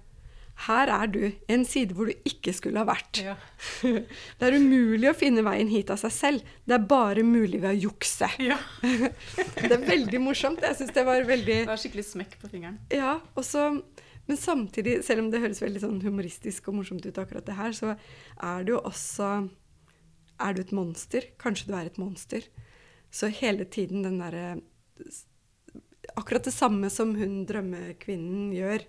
[0.68, 3.20] her er du en side hvor du ikke skulle ha vært.
[3.26, 3.34] Ja.
[4.40, 6.54] Det er umulig å finne veien hit av seg selv.
[6.64, 8.30] Det er bare mulig ved å jukse.
[8.44, 8.60] Ja.
[9.58, 10.64] Det er veldig morsomt.
[10.64, 12.78] Jeg syns det var veldig Det var skikkelig smekk på fingeren.
[12.94, 13.82] Ja, også,
[14.30, 17.74] Men samtidig, selv om det høres veldig sånn humoristisk og morsomt ut, akkurat det her,
[17.76, 17.98] så
[18.40, 19.34] er det jo også
[20.40, 21.28] Er du et monster?
[21.42, 22.46] Kanskje du er et monster.
[23.12, 24.62] Så hele tiden den derre
[26.20, 28.84] Akkurat det samme som hun drømmekvinnen gjør.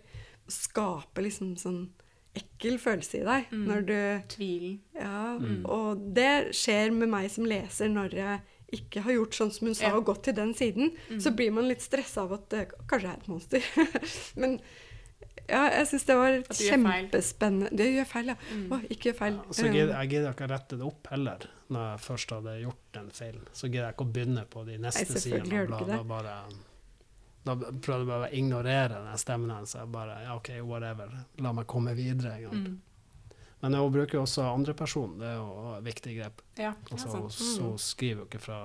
[0.49, 1.89] Skape liksom sånn
[2.35, 3.67] ekkel følelse i deg Mm.
[3.69, 4.79] når du Tvilen.
[4.95, 5.65] Ja, Mm.
[5.67, 8.41] og det skjer med meg som leser når jeg
[8.73, 9.95] ikke har gjort sånn som hun sa, Ja.
[9.97, 10.91] og gått til den siden.
[11.09, 11.21] Mm.
[11.21, 13.63] Så blir man litt stressa av at det kanskje er et monster.
[14.37, 14.61] Men
[15.49, 17.71] ja, jeg syns det var kjempespennende.
[17.77, 18.37] Det gjør feil, ja.
[18.51, 18.69] Mm.
[18.73, 19.39] Å, ikke gjør feil.
[19.53, 21.39] så gidder jeg gidder ikke å rette det opp heller,
[21.71, 23.39] når jeg først hadde gjort en feil.
[23.53, 25.45] Så gidder jeg ikke å begynne på de neste Nei, av sidene.
[25.45, 26.57] og du og ikke bla, det.
[27.45, 29.75] Da, prøvde jeg bare å ignorere den stemmen hennes.
[29.93, 31.11] Bare ja, OK, whatever.
[31.45, 32.33] La meg komme videre.
[32.39, 32.65] en gang.
[32.65, 32.81] Mm.
[33.63, 35.19] Men hun bruker jo også andreperson.
[35.19, 36.41] Det er jo et viktig grep.
[36.59, 37.33] Ja, Altså, sant.
[37.33, 37.79] så Mm.
[37.79, 38.59] skriver jo ikke fra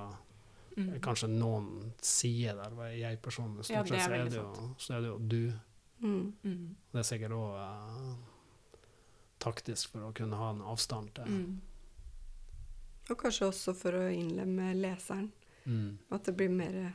[0.77, 0.99] Mm.
[1.01, 4.37] kanskje noen sider der er jeg-personen Ja, Stort det er sett så, er veldig det
[4.37, 5.53] jo, så er det jo du.
[6.01, 6.33] Mm.
[6.43, 6.75] Mm.
[6.93, 8.15] Det er sikkert òg
[9.39, 11.59] taktisk for å kunne ha en avstand til Mm.
[13.09, 15.31] Og kanskje også for å innlemme leseren.
[15.65, 15.97] mm.
[16.11, 16.93] At det blir mer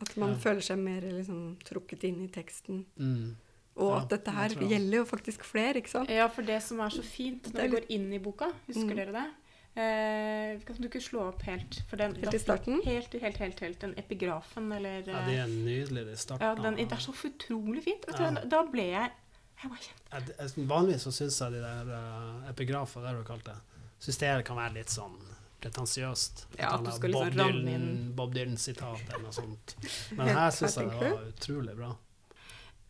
[0.00, 0.36] At man Ja.
[0.36, 2.84] føler seg mer liksom, trukket inn i teksten.
[2.98, 3.36] Mm.
[3.76, 6.08] Og Ja, at dette her gjelder jo faktisk flere, ikke sant?
[6.10, 8.96] Ja, for det som er så fint når vi går inn i boka, husker Mm.
[8.96, 9.26] dere det?
[9.76, 12.80] Eh, kan du ikke slå opp helt for den, Helt i starten?
[12.84, 16.04] Helt, helt, helt, helt, den epigrafen, eller Ja, det er nydelig.
[16.06, 16.40] de starten.
[16.46, 18.06] ja, den, Det er så utrolig fint.
[18.06, 18.30] Vet du, Ja.
[18.44, 19.10] Da ble jeg
[19.62, 20.10] Jeg var kjempe...
[20.12, 23.54] Jeg- jeg- Vanligvis så syns jeg de der uh, epigrafer, det har du kalt det,
[24.00, 25.16] syns det kan være litt sånn
[25.64, 26.44] pretensiøst.
[26.60, 29.76] Ja, At du skal liksom Bob ramme Dylan- inn- Bob Dylan-sitat eller noe sånt.
[30.18, 31.92] Men her syns jeg det var utrolig bra.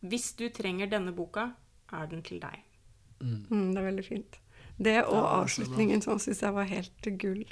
[0.04, 1.48] Hvis du trenger denne boka,
[1.94, 2.60] er den til deg.
[3.22, 3.44] Mm.
[3.48, 4.40] Mm, det er veldig fint.
[4.76, 7.44] Det og Ja, avslutningen sånn syns jeg var helt gull.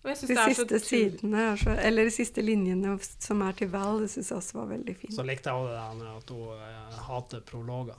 [0.00, 4.38] De siste sidene, så, eller de siste linjene som er til Val, det syns jeg
[4.40, 5.12] også var veldig fint.
[5.12, 7.98] Så likte jeg også det der med at hun eh, hater prologer.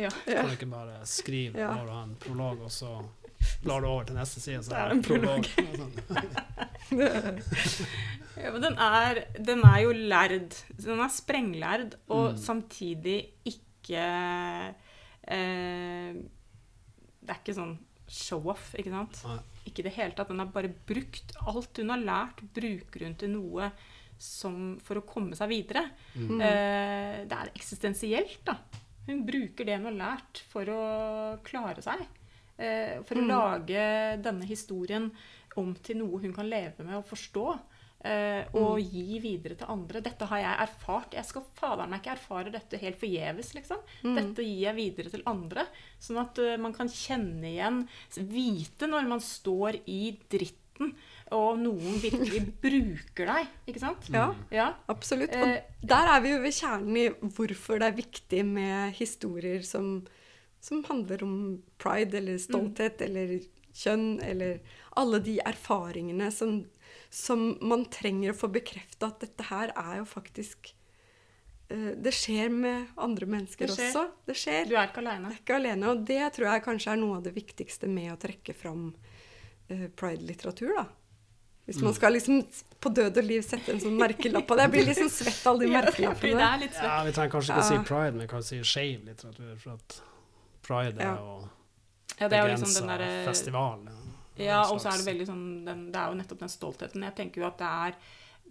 [0.00, 0.08] Ja.
[0.24, 0.38] Ja.
[0.40, 1.74] Kan du ikke bare skrive Ja.
[1.76, 2.94] når du har en prolog, og så
[3.62, 5.44] blar du over til neste side, så Det er er det en prolog.
[5.78, 5.92] Sånn.
[8.42, 10.54] Ja, men den er, den er jo lærd.
[10.80, 12.38] Den er sprenglærd, og Mm.
[12.40, 14.02] samtidig ikke
[15.28, 16.12] eh,
[17.22, 17.76] Det er ikke sånn
[18.08, 19.20] show-off, ikke sant?
[19.28, 19.38] Nei.
[19.68, 20.28] Ikke i det hele tatt.
[20.32, 23.70] Den har bare brukt alt hun har lært, bruker hun til noe
[24.18, 25.84] som for å komme seg videre.
[26.16, 26.40] Mm.
[26.40, 28.56] Eh, det er eksistensielt, da.
[29.06, 30.82] Hun bruker det hun har lært for å
[31.46, 32.04] klare seg.
[32.58, 33.28] Eh, for å Mm.
[33.28, 35.10] lage denne historien
[35.56, 37.58] om til noe hun kan leve med og forstå.
[38.04, 40.00] Eh, og gi videre til andre.
[40.02, 41.12] Dette har jeg erfart.
[41.14, 43.78] Jeg skal fader meg ikke erfare dette helt forgjeves, liksom.
[44.02, 44.16] Mm.
[44.16, 45.66] Dette gir jeg videre til andre.
[46.00, 50.94] Sånn at eh, man kan kjenne igjen, vite når man står i dritten,
[51.30, 53.46] og noen virkelig bruker deg.
[53.68, 54.08] Ikke sant?
[54.10, 54.74] Ja, Ja.
[54.88, 55.30] absolutt.
[55.32, 59.62] Eh, Og der er vi jo ved kjernen i hvorfor det er viktig med historier
[59.62, 60.04] som,
[60.62, 61.34] som handler om
[61.82, 63.40] pride eller stolthet eller
[63.74, 64.60] kjønn eller
[65.00, 66.60] alle de erfaringene som,
[67.10, 70.70] som man trenger å få bekrefta at dette her er jo faktisk
[71.72, 74.04] eh, Det skjer med andre mennesker Det også.
[74.28, 74.68] Det skjer.
[74.68, 75.32] Du er ikke alene.
[75.32, 75.88] er ikke alene.
[75.94, 79.88] Og det tror jeg kanskje er noe av det viktigste med å trekke fram uh,
[79.98, 80.86] pride-litteratur, da.
[81.66, 82.40] Hvis man skal liksom
[82.82, 84.64] på død og liv sette en sånn merkelapp på det.
[84.66, 86.48] Jeg blir liksom svett av de Ja, fordi det merkelappene.
[86.50, 86.64] er.
[86.82, 87.68] Ja, vi trenger kanskje ikke Ja.
[87.68, 90.02] si pride, men vi kan si skeiv litteratur, for at
[90.72, 91.14] pride Ja.
[91.20, 91.48] og
[92.20, 93.86] Ja, det er jo liksom den der, festival.
[94.40, 97.02] Ja, og så er det veldig sånn den, Det er jo nettopp den stoltheten.
[97.04, 97.94] Jeg tenker jo at det er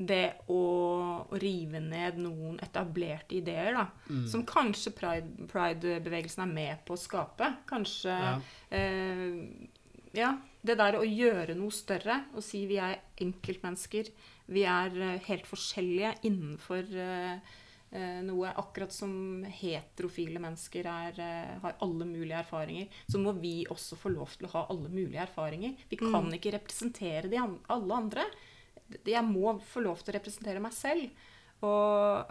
[0.02, 3.88] det å, rive ned noen etablerte ideer, da.
[4.10, 4.28] Mm.
[4.32, 7.50] Som kanskje pride- pride-bevegelsen er med på å skape.
[7.68, 8.40] Kanskje Ja.
[8.72, 9.68] eh,
[10.14, 10.38] Ja.
[10.64, 14.10] Det der å gjøre noe større og si vi er enkeltmennesker.
[14.50, 17.40] Vi er eh, helt forskjellige innenfor eh, eh,
[18.24, 18.54] noe.
[18.56, 24.14] Akkurat som heterofile mennesker er, eh, har alle mulige erfaringer, så må vi også få
[24.14, 25.76] lov til å ha alle mulige erfaringer.
[25.90, 26.34] Vi kan Mm.
[26.40, 28.24] ikke representere de an alle andre.
[29.06, 31.10] Jeg må få lov til å representere meg selv.
[31.64, 32.26] Og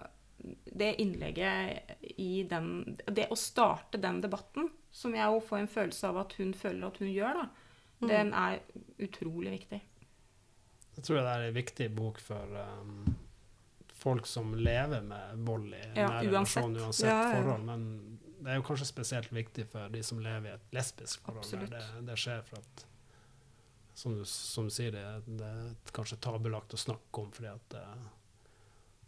[0.75, 1.83] det innlegget
[2.19, 6.33] i den Det å starte den debatten, som jeg jo får en følelse av at
[6.39, 7.49] hun føler at hun gjør, da,
[8.01, 8.09] Mm.
[8.09, 8.61] den er
[8.99, 9.81] utrolig viktig.
[10.97, 13.15] Jeg tror det er en viktig bok for um,
[14.01, 16.65] folk som lever med vold i Ja, nære uansett.
[16.65, 17.35] relasjon, uansett Ja, ja.
[17.43, 17.65] forhold.
[17.69, 21.51] Men det er jo kanskje spesielt viktig for de som lever i et lesbisk forhold.
[21.51, 22.87] Der det, det skjer for at
[24.01, 25.03] Som du, som du sier, det,
[25.37, 27.83] det er kanskje tabulagt å snakke om fordi at det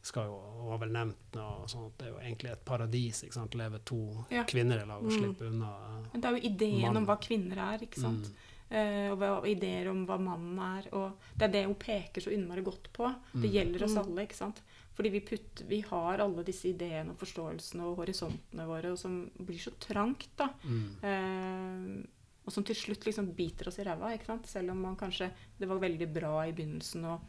[0.02, 3.20] skal jo, har vel nevnt noe sånt, at det er jo egentlig et paradis.
[3.24, 3.54] ikke sant?
[3.54, 4.00] Leve to
[4.30, 4.42] Ja.
[4.44, 5.18] kvinner i lag og Mm.
[5.18, 5.70] slippe unna.
[6.12, 6.96] Men det er jo ideen mannen.
[6.98, 8.26] om hva kvinner er, ikke sant?
[8.28, 8.34] Mm.
[8.72, 10.88] Uh, og hva, ideer om hva mannen er.
[10.92, 13.14] Og det er det hun peker så innmari godt på.
[13.32, 13.52] Det Mm.
[13.52, 13.98] gjelder oss Mm.
[14.04, 14.60] alle, ikke sant?
[14.92, 19.22] Fordi vi, putter, vi har alle disse ideene og forståelsene og horisontene våre, og som
[19.38, 20.50] blir så trangt, da.
[20.64, 20.88] Mm.
[21.08, 22.08] Eh,
[22.44, 24.46] og som til slutt liksom biter oss i ræva, ikke sant?
[24.50, 27.20] Selv om man kanskje Det var veldig bra i begynnelsen å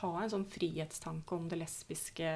[0.00, 2.28] ha en sånn frihetstanke om det lesbiske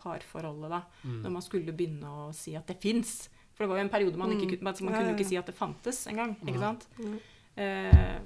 [0.00, 0.80] parforholdet, da.
[1.04, 1.18] Mm.
[1.26, 3.28] Når man skulle begynne å si at det fins.
[3.52, 4.52] For det var jo en periode man ikke Mm.
[4.54, 6.36] kunne, altså man kunne jo ikke si at det fantes engang.
[6.46, 6.86] Ikke sant?
[6.98, 7.18] Mm.
[7.56, 8.20] Eh,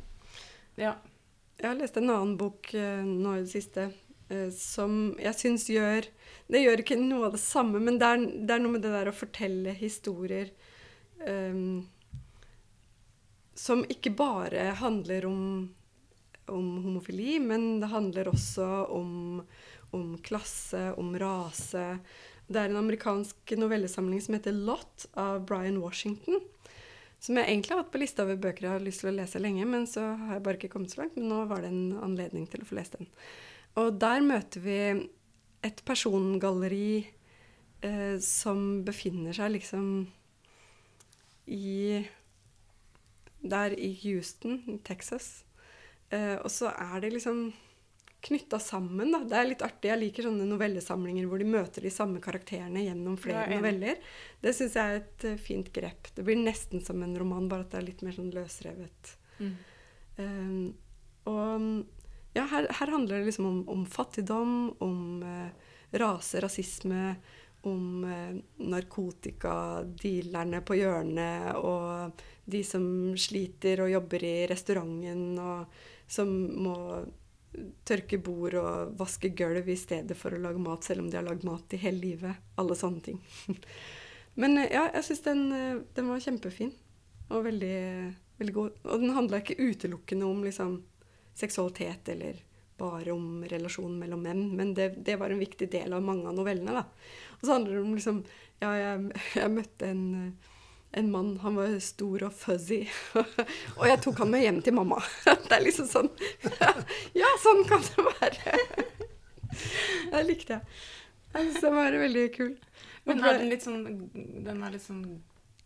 [0.85, 0.95] ja.
[1.59, 3.93] Jeg har lest en annen bok eh, nå i det siste
[4.55, 6.07] som jeg syns gjør
[6.51, 8.93] Det gjør ikke noe av det samme, men det er, det er noe med det
[8.95, 10.53] der å fortelle historier
[11.27, 11.83] um,
[13.61, 15.43] som ikke bare handler om,
[16.49, 19.43] om homofili, men det handler også om,
[19.97, 21.85] om klasse, om rase.
[22.49, 26.41] Det er en amerikansk novellesamling som heter Lot av Brian Washington.
[27.21, 29.43] Som jeg egentlig har hatt på lista over bøker jeg har lyst til å lese
[29.43, 31.19] lenge, men så har jeg bare ikke kommet så langt.
[31.19, 33.11] Men nå var det en anledning til å få lest den.
[33.79, 34.79] Og der møter vi
[35.67, 37.05] et persongalleri
[37.85, 39.91] eh, som befinner seg liksom
[41.51, 42.07] i
[43.41, 45.45] Der i Houston, Texas.
[46.11, 47.51] Eh, og så er det liksom
[48.21, 49.13] knytta sammen.
[49.15, 49.23] Da.
[49.25, 49.89] Det er litt artig.
[49.89, 54.03] Jeg liker sånne novellesamlinger hvor de møter de samme karakterene gjennom flere Ja, noveller.
[54.43, 56.11] Det syns jeg er et eh, fint grep.
[56.17, 59.15] Det blir nesten som en roman, bare at det er litt mer sånn løsrevet.
[59.41, 59.57] Mm.
[60.21, 60.67] Um,
[61.31, 61.65] og
[62.37, 67.15] ja, her, her handler det liksom om, om fattigdom, om eh, rase, rasisme,
[67.67, 68.37] om eh,
[68.71, 72.85] narkotika, dealerne på hjørnet og de som
[73.19, 76.31] sliter og jobber i restauranten og som
[76.65, 76.77] må
[77.87, 81.27] tørke bord og vaske gulv i stedet for å lage mat, selv om de har
[81.27, 82.45] lagd mat i hele livet.
[82.61, 83.19] Alle sånne ting.
[84.41, 86.73] Men eh, ja, jeg syns den, eh, den var kjempefin
[87.31, 87.81] og veldig,
[88.41, 88.79] veldig god.
[88.87, 90.79] Og den handla ikke utelukkende om liksom,
[91.41, 92.39] seksualitet eller
[92.81, 96.37] bare om relasjonen mellom menn, men det, det var en viktig del av mange av
[96.37, 96.81] novellene.
[96.81, 96.85] da.
[97.39, 98.23] Og så handler det om liksom
[98.61, 100.05] Ja, jeg, jeg møtte en,
[100.97, 102.83] en mann, han var stor og fuzzy,
[103.79, 105.01] og jeg tok han med hjem til mamma.
[105.49, 106.11] Det er liksom sånn
[107.21, 108.57] Ja, sånn kan det være.
[110.11, 110.81] Det likte jeg.
[111.31, 112.55] Jeg syns den var veldig kul.
[113.09, 113.83] Men er den litt sånn
[114.45, 115.05] Den er litt sånn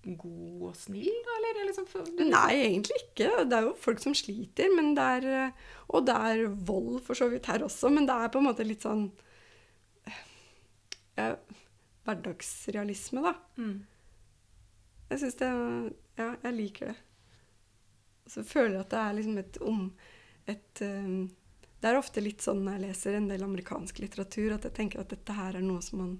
[0.04, 1.36] god og snill, da?
[1.38, 3.30] Eller er liksom for, det Nei, egentlig ikke.
[3.48, 4.72] Det er jo folk som sliter,
[5.04, 8.42] er eh, Og det er vold for så vidt her også, men det er på
[8.42, 9.08] en måte litt sånn
[11.16, 11.34] ja,
[12.04, 13.34] Hverdagsrealisme, da.
[13.56, 13.86] Mm.
[15.10, 15.50] Jeg syns det
[16.18, 16.98] Ja, jeg liker det.
[18.30, 19.80] Så føler jeg at det er liksom et om
[20.48, 21.30] et um,
[21.80, 25.02] Det er ofte litt sånn når jeg leser en del amerikansk litteratur, at jeg tenker
[25.02, 26.14] at dette her er noe som man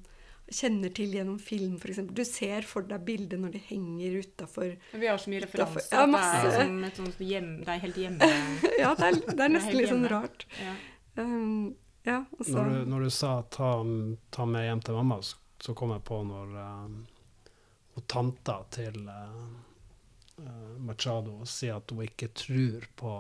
[0.52, 2.02] kjenner til gjennom film, f.eks.
[2.12, 5.88] Du ser for deg bildet når de henger utafor Men Vi har så mye referanser.
[5.96, 6.42] ja, masse.
[6.42, 8.28] Det er, sånn, et sånt hjem, det er helt hjemme...
[8.82, 10.12] Ja, det er, det er nesten helt litt sånn hjemme.
[10.12, 10.46] rart.
[10.60, 10.74] Ja.
[11.14, 13.70] Um, ja, og Når du, når du sa ta,
[14.34, 16.98] ta med hjem til mamma, så, så kom jeg på når um,
[18.10, 19.44] tanta til uh,
[20.42, 23.14] uh, Machado sier at hun ikke tror på,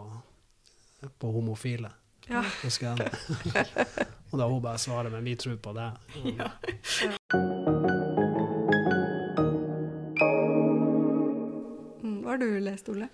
[1.08, 1.94] på homofile.
[2.28, 2.42] Ja.
[2.62, 3.10] Husker jeg?
[4.32, 5.92] Og da hun bare svarer 'men vi tror på det'.
[6.38, 6.50] Ja.
[12.04, 13.08] Mm, Hva har du lest, Ole?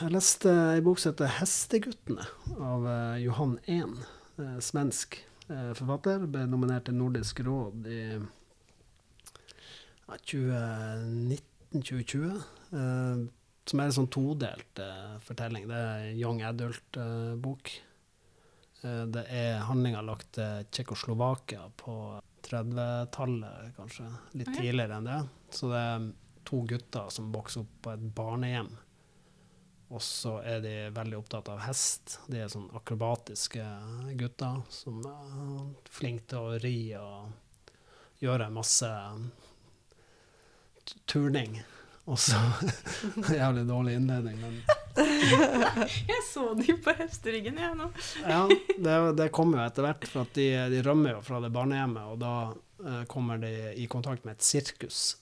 [0.00, 2.26] Jeg leste ei bok som heter 'Hesteguttene'
[2.60, 3.94] av eh, Johan Ehn,
[4.38, 6.26] eh, svensk eh, forfatter.
[6.26, 8.00] Ble nominert til Nordisk råd i
[10.08, 12.42] ja, 2019-2020.
[12.72, 13.16] Eh,
[13.68, 14.80] som er en sånn todelt
[15.20, 15.66] fortelling.
[15.68, 17.70] Det er en young adult-bok.
[18.82, 21.96] Eh, det er handlinga lagt til Tsjekkoslovakia på
[22.48, 24.08] 30-tallet, kanskje.
[24.32, 24.68] Litt okay.
[24.68, 25.22] tidligere enn det.
[25.50, 26.10] Så det er
[26.48, 28.70] to gutter som vokser opp på et barnehjem.
[29.88, 32.18] Og så er de veldig opptatt av hest.
[32.28, 33.64] De er sånn akrobatiske
[34.20, 38.90] gutter som er flinke til å ri og gjøre masse
[41.08, 41.56] turning.
[42.08, 42.36] Og så
[43.40, 44.60] Jævlig dårlig innledning, men
[46.10, 47.88] Jeg så de på hesteryggen, jeg nå.
[48.24, 48.40] ja,
[48.78, 52.20] det, det kommer jo etter hvert, for de, de rømmer jo fra det barnehjemmet, og
[52.22, 52.34] da
[52.84, 55.16] eh, kommer de i kontakt med et sirkus.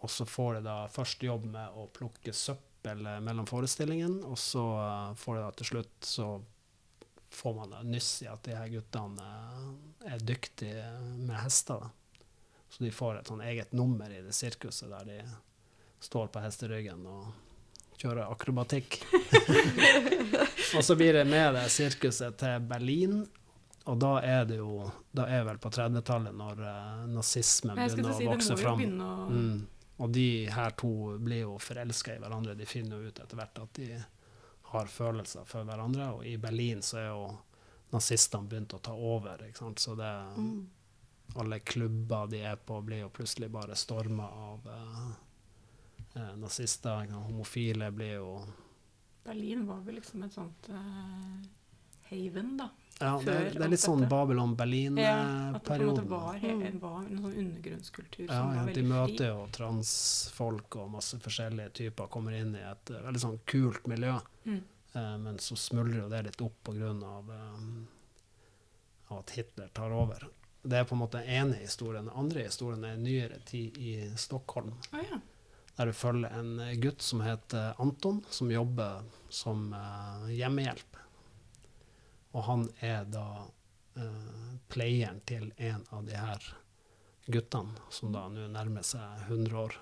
[0.00, 4.38] Og så får de da først jobb med å plukke søppel eh, mellom forestillingen, og
[4.40, 6.30] så eh, får de da til slutt så
[7.30, 11.84] får man nyss i at de her guttene eh, er dyktige med hester.
[11.84, 12.24] Da.
[12.70, 15.20] Så de får et sånn eget nummer i det sirkuset der de
[16.00, 17.30] står på hesteryggen og
[18.00, 19.00] kjører akrobatikk.
[20.76, 23.20] og så blir det med det sirkuset til Berlin.
[23.88, 24.84] Og da er det jo
[25.16, 28.82] Da er vel på 30-tallet når uh, nazismen begynner si, å vokse fram.
[29.00, 29.60] å Mm.
[30.00, 32.54] Og de her to blir jo forelska i hverandre.
[32.56, 33.88] De finner jo ut etter hvert at de
[34.70, 36.06] har følelser for hverandre.
[36.16, 37.24] Og i Berlin så er jo
[37.92, 39.82] nazistene begynt å ta over, ikke sant.
[39.82, 40.68] Så det Mm.
[41.36, 45.10] alle klubber de er på, blir jo plutselig bare storma av eh,
[46.16, 47.04] eh, nazister.
[47.04, 47.22] ikke.
[47.28, 48.44] Homofile blir jo
[49.24, 51.48] Berlin var vel liksom et sånt eh,
[52.10, 52.70] haven, da.
[53.00, 54.10] Ja, det, er- det er litt sånn dette.
[55.00, 56.80] Ja, at det på en måte var, Mm.
[56.80, 59.26] var en sånn undergrunnskultur Ja, som ja, var de møter fri.
[59.28, 64.18] jo transfolk og masse forskjellige typer, kommer inn i et eh, veldig sånn kult miljø.
[64.46, 64.62] Mm.
[64.94, 66.90] Eh, men så smuldrer jo det litt opp pga.
[66.90, 67.86] Um,
[69.10, 70.28] av at Hitler tar over.
[70.62, 72.04] Det er på en måte den ene historien.
[72.06, 74.74] Den andre historien er nyere tid i Stockholm.
[74.92, 75.20] Oh, ja.
[75.80, 80.98] Der du følger en eh, gutt som heter Anton, som jobber som eh, hjemmehjelp.
[82.36, 83.46] Og han er da
[83.96, 86.50] eh, pleieren til en av de her
[87.32, 89.80] guttene, som da nå nærmer seg 100 år.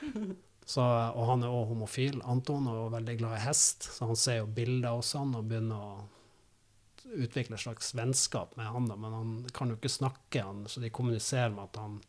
[0.64, 4.40] Så, og han er òg homofil, Anton, og veldig glad i hest, så han ser
[4.40, 9.14] jo bilder hos han og begynner å utvikle et slags vennskap med han, da, men
[9.14, 12.00] han kan jo ikke snakke, han, så de kommuniserer med at han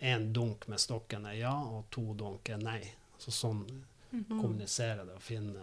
[0.00, 2.80] én dunk med stokken er ja, og to dunk er nei.
[3.18, 3.64] Så sånn
[4.12, 4.40] Mhm.
[4.40, 5.60] kommunisere det og finne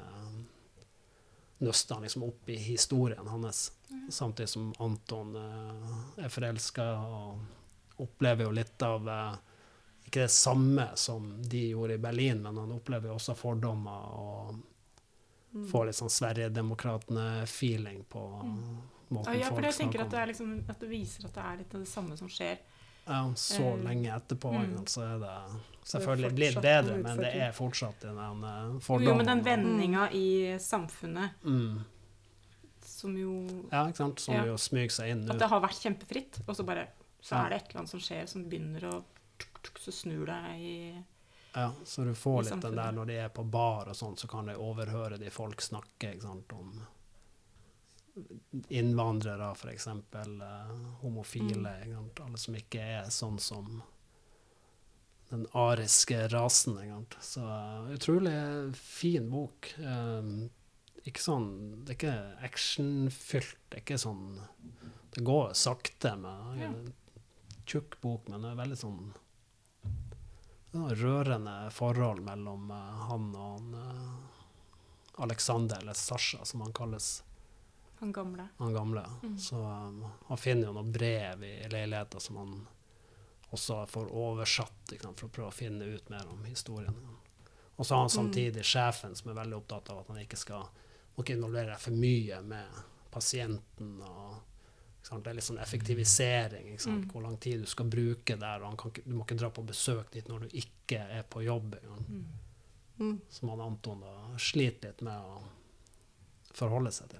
[1.63, 3.71] nøster han liksom opp i historien hans.
[4.09, 7.39] Samtidig som Anton eh, er forelska og
[8.03, 9.35] opplever jo litt av eh,
[10.05, 14.55] Ikke det samme som de gjorde i Berlin, men han opplever jo også fordommer og
[15.53, 15.67] Mm.
[15.69, 18.19] får litt sånn Sverigedemokratene-feeling på
[19.09, 21.57] måten Ja, ja, for jeg tenker at det, liksom, at det viser at det er
[21.57, 22.57] litt av det samme som skjer.
[23.05, 24.85] Ja, så Eh, lenge etterpå, mm.
[24.87, 29.43] så er det selvfølgelig blitt bedre, men det er fortsatt den uh, Jo, men den
[29.43, 31.81] vendinga i samfunnet Mm.
[32.81, 33.33] som jo
[33.71, 34.45] Ja, ikke sant, som Ja.
[34.45, 35.33] jo smyger seg inn nå.
[35.33, 36.87] At det har vært kjempefritt, og så bare
[37.21, 37.45] Så Ja.
[37.45, 39.03] er det et eller annet som skjer, som begynner å
[39.39, 41.03] tuk, tuk, Så snur det i
[41.55, 44.27] Ja, så du får litt den der når de er på bar og sånn, så
[44.27, 46.87] kan de overhøre de folk snakke ikke sant, om
[48.69, 52.09] innvandrere, for eksempel, eh, homofile, Mm.
[52.25, 53.81] alle som ikke er sånn som
[55.29, 57.05] den ariske rasen.
[57.19, 59.73] Så eh, utrolig fin bok.
[59.79, 60.49] Eh,
[61.05, 64.39] ikke sånn, det er ikke actionfylt, det er ikke sånn
[65.13, 66.71] Det går sakte med Ja.
[67.67, 69.13] tjukk bok, men det er veldig sånn
[70.73, 74.23] er rørende forhold mellom han og han,
[75.19, 77.21] Alexander, eller Sasha, som han kalles,
[78.03, 78.45] han gamle.
[78.59, 79.03] han gamle.
[79.23, 79.37] Mm.
[79.39, 82.55] Så um, han finner jo noen brev i leiligheten som han
[83.53, 86.95] også får oversatt sant, for å prøve å finne ut mer om historien.
[87.75, 88.17] Og så har han Mm.
[88.19, 90.65] samtidig sjefen som er veldig opptatt av at han ikke skal
[91.15, 92.81] må ikke involvere deg for mye med
[93.13, 94.01] pasienten.
[94.01, 94.41] og
[95.03, 96.79] sant, Det er litt sånn effektivisering.
[96.79, 97.05] Sant?
[97.05, 97.11] Mm.
[97.11, 98.61] Hvor lang tid du skal bruke der.
[98.61, 101.23] og han kan ikke, Du må ikke dra på besøk dit når du ikke er
[101.23, 101.75] på jobb.
[102.09, 102.25] Mm.
[102.99, 103.21] Mm.
[103.29, 105.43] Som han Anton da sliter litt med å
[106.53, 107.19] forholde seg til.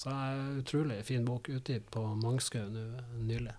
[0.00, 2.84] Så det er en utrolig fin bok utgitt på Mangskau nå
[3.28, 3.52] nylig.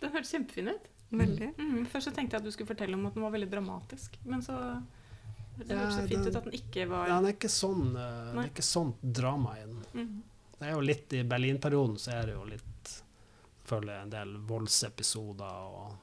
[0.00, 0.88] Den hørtes kjempefin ut.
[1.16, 1.48] Veldig.
[1.56, 4.18] Mm, først så tenkte jeg at du skulle fortelle om at den var veldig dramatisk,
[4.26, 4.56] men så
[5.56, 7.48] Det Ja, hørtes så fint den- ut at den ikke var Ja, det er ikke
[7.48, 9.84] sånn, eh, det er ikke sånt drama i den.
[9.94, 10.22] mm.
[10.58, 13.02] Det er jo litt I Berlin-perioden så er det jo litt
[13.64, 15.96] Føler jeg en del voldsepisoder og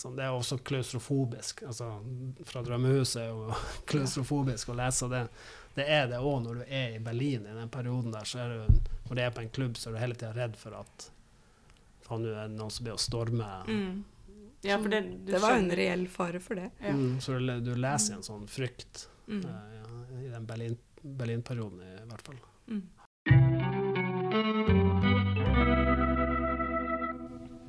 [0.00, 1.62] sånn, Det er også klaustrofobisk.
[1.68, 1.88] Altså,
[2.48, 3.54] fra Drømmehuset er jo
[3.90, 5.24] klaustrofobisk å lese det.
[5.76, 8.24] Det er det òg når du er i Berlin i den perioden der.
[8.26, 10.56] så er du, Når du er på en klubb, så er du hele tida redd
[10.58, 11.10] for at
[12.06, 13.50] faen, nå er det noen som blir å storme.
[13.68, 14.00] Mm.
[14.66, 16.66] Ja, for det, du Det var en reell fare for det.
[16.82, 16.90] Ja.
[16.92, 19.44] Mm, så du, du leser en sånn frykt Mm.
[19.46, 22.40] uh, ja, i den Berlin- Berlin-perioden i hvert fall.
[22.66, 22.82] Mm.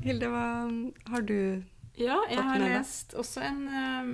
[0.02, 0.46] Hilde, hva
[1.14, 1.38] har du
[2.02, 4.12] Ja, jeg har lest også en eh,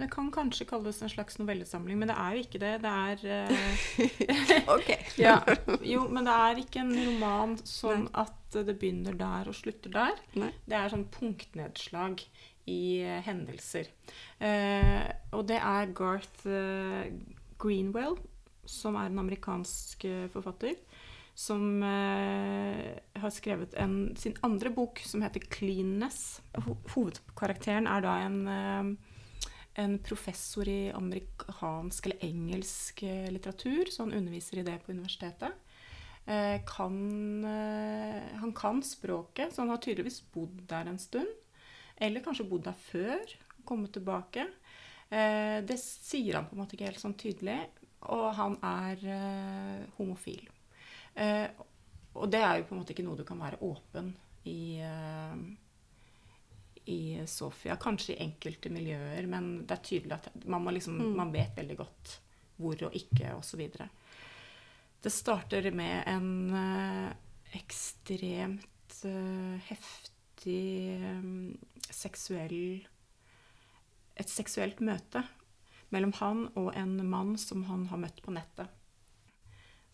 [0.00, 2.74] Det kan kanskje kalles en slags novellesamling, men det er jo ikke det.
[2.84, 4.92] Det er eh, OK.
[5.26, 5.38] ja,
[5.82, 10.22] Jo, men det er ikke en roman sånn at det begynner der og slutter der.
[10.40, 10.52] Nei.
[10.64, 12.22] Det er sånn punktnedslag
[12.68, 13.90] i uh, hendelser.
[14.40, 15.04] Uh,
[15.36, 17.10] og det er Garth eh,
[17.60, 18.16] Greenwell,
[18.68, 20.76] som er en amerikansk eh, forfatter,
[21.38, 26.40] som eh, har skrevet en, sin andre bok som heter 'Cleanness'.
[26.66, 29.14] Ho hovedkarakteren er da en eh,
[29.78, 35.54] en professor i amerikansk eller engelsk eh, litteratur, så han underviser i det på universitetet.
[36.26, 41.30] Eh, kan, eh, han kan språket, så han har tydeligvis bodd der en stund.
[41.96, 44.48] Eller kanskje bodd der før, kommet tilbake.
[45.08, 47.60] Eh, det sier han på en måte ikke helt sånn tydelig.
[48.12, 49.00] Og han er
[49.96, 50.44] homofil.
[51.18, 51.48] Eh,
[52.18, 54.12] og det er jo på en måte ikke noe du kan være åpen
[54.48, 55.40] i eh,
[56.88, 57.76] i Sofia.
[57.76, 61.16] Kanskje i enkelte miljøer, men det er tydelig at man, må liksom, Mm.
[61.16, 62.20] man vet veldig godt
[62.58, 63.68] hvor og ikke, osv.
[65.02, 67.12] Det starter med en eh,
[67.60, 70.98] ekstremt eh, heftig
[71.90, 72.86] seksuell
[74.18, 75.22] Et seksuelt møte
[75.90, 78.66] mellom han og en mann som han har møtt på nettet.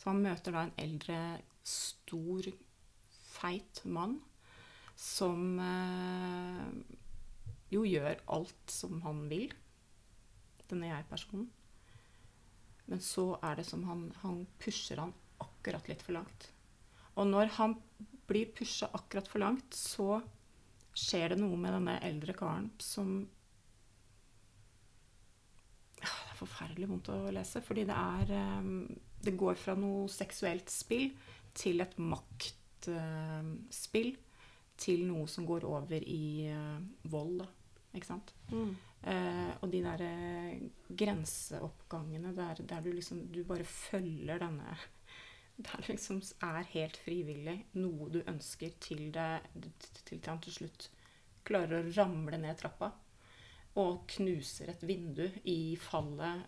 [0.05, 1.19] Så han møter da en eldre,
[1.65, 2.45] stor,
[3.09, 4.19] feit mann
[5.01, 6.67] som eh,
[7.73, 9.55] jo gjør alt som han vil,
[10.69, 11.47] denne jeg-personen.
[12.93, 16.51] Men så er det som han, han pusher han akkurat litt for langt.
[17.17, 17.79] Og når han
[18.29, 20.21] blir pusha akkurat for langt, så
[20.93, 23.23] skjer det noe med denne eldre karen som
[25.97, 28.71] Det er forferdelig vondt å lese, fordi det er eh,
[29.25, 31.11] Det går fra noe seksuelt spill
[31.57, 32.91] til et maktspill
[34.77, 37.47] til noe som går over i eh, vold, da.
[37.95, 38.33] Ikke sant?
[38.51, 38.73] Mm.
[39.07, 44.77] Eh, og de der eh, grenseoppgangene der, der du liksom Du bare følger denne
[45.57, 49.43] Der det liksom er helt frivillig noe du ønsker til det
[50.09, 50.89] til han til slutt
[51.47, 52.91] klarer å ramle ned trappa.
[53.77, 56.43] og knuser et vindu i fallet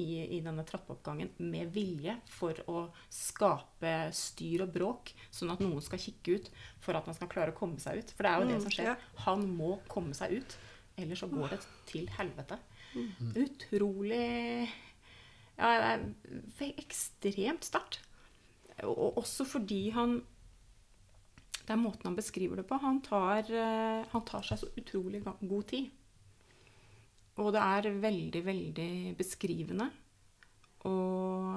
[0.00, 5.82] i, i denne trappeoppgangen med vilje for å skape styr og bråk, sånn at noen
[5.84, 6.50] skal kikke ut
[6.82, 8.10] for at han skal klare å komme seg ut.
[8.16, 8.84] For det er jo det Mm, som skjer.
[8.92, 8.96] ja.
[9.26, 10.56] Han må komme seg ut,
[10.98, 12.58] ellers så går det til helvete.
[12.94, 13.32] Mm.
[13.44, 14.68] Utrolig
[15.58, 18.00] Ja, det er ekstremt sterkt.
[18.82, 20.22] Og og også fordi han
[21.64, 22.76] Det er måten han beskriver det på.
[22.82, 25.90] Han tar, eh, han tar seg så utrolig god tid.
[27.42, 29.88] Og det er veldig, veldig beskrivende.
[30.86, 31.56] Og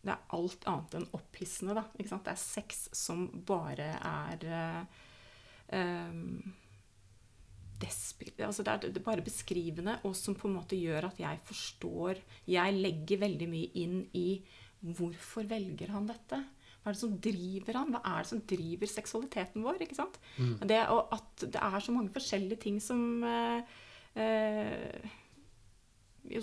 [0.00, 1.84] det er alt annet enn opphissende, da.
[1.98, 2.24] Ikke sant?
[2.28, 4.46] Det er sex som bare er
[5.76, 6.54] ehm,
[7.80, 12.18] altså det, er, det bare beskrivende, og som på en måte gjør at jeg forstår
[12.48, 14.40] Jeg legger veldig mye inn i
[14.80, 16.40] hvorfor velger han dette?
[16.80, 17.92] Hva er det som driver han?
[17.92, 19.82] Hva er det som driver seksualiteten vår?
[19.84, 20.16] ikke sant?
[20.64, 23.74] Det, og at det er så mange forskjellige ting som eh,
[24.18, 25.08] eh,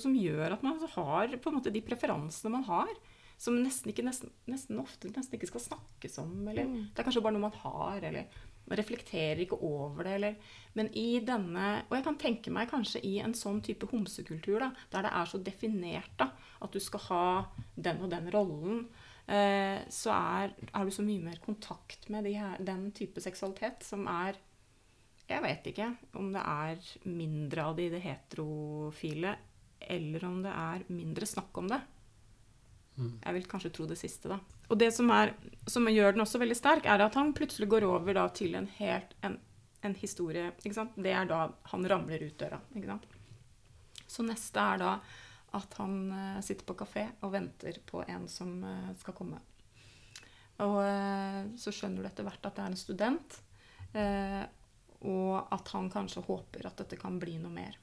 [0.01, 2.91] som gjør at man har på en måte de preferansene man har,
[3.37, 6.31] som nesten, ikke, nesten, nesten ofte nesten ikke skal snakkes om.
[6.49, 10.15] Eller, Det er kanskje bare noe man har, eller man reflekterer ikke over det.
[10.17, 14.57] Eller, men i denne Og jeg kan tenke meg kanskje i en sånn type homsekultur,
[14.65, 16.31] da, der det er så definert da,
[16.65, 17.27] at du skal ha
[17.75, 18.87] den og den rollen,
[19.29, 23.85] eh, så er, er du så mye mer kontakt med de her, den type seksualitet
[23.85, 24.41] som er
[25.27, 29.35] jeg vet ikke om det er mindre av det i det heterofile,
[29.79, 31.81] eller om det er mindre snakk om det.
[32.97, 34.39] Jeg vil kanskje tro det siste, da.
[34.71, 35.35] Og det som, er,
[35.69, 38.65] som gjør den også veldig sterk, er at han plutselig går over da, til en
[38.79, 39.37] helt en,
[39.85, 40.49] en historie.
[40.63, 42.59] Det er da han ramler ut døra.
[44.07, 44.95] Så neste er da
[45.57, 49.39] at han uh, sitter på kafé og venter på en som uh, skal komme.
[50.65, 53.43] Og uh, så skjønner du etter hvert at det er en student.
[55.05, 57.77] Og at han kanskje håper at dette kan bli noe mer.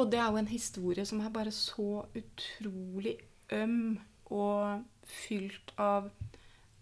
[0.00, 3.18] Og det er jo en historie som er bare så utrolig
[3.52, 3.98] øm
[4.30, 6.08] og fylt av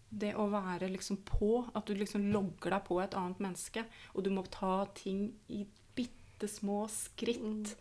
[0.08, 1.64] det å være liksom på.
[1.74, 5.64] At du liksom logger deg på et annet menneske, og du må ta ting i
[5.96, 7.74] bitte små skritt.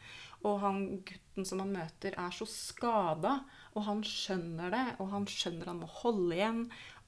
[0.47, 3.39] Og han gutten som han møter, er så skada,
[3.75, 4.85] og han skjønner det.
[5.03, 6.63] Og han skjønner han må holde igjen.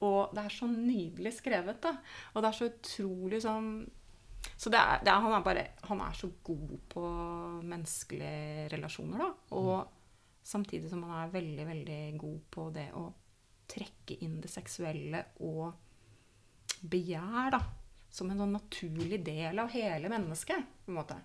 [0.06, 1.94] Og det er så nydelig skrevet, da.
[2.34, 3.72] Og det er så utrolig sånn
[4.56, 7.02] Så det er, det er, han, er bare, han er så god på
[7.68, 9.30] menneskelige relasjoner, da.
[9.58, 13.04] Og samtidig som han er veldig, veldig god på det å
[13.70, 15.68] trekke inn det seksuelle og
[16.80, 17.60] begjær, da.
[18.10, 21.18] Som en sånn naturlig del av hele mennesket, på en måte.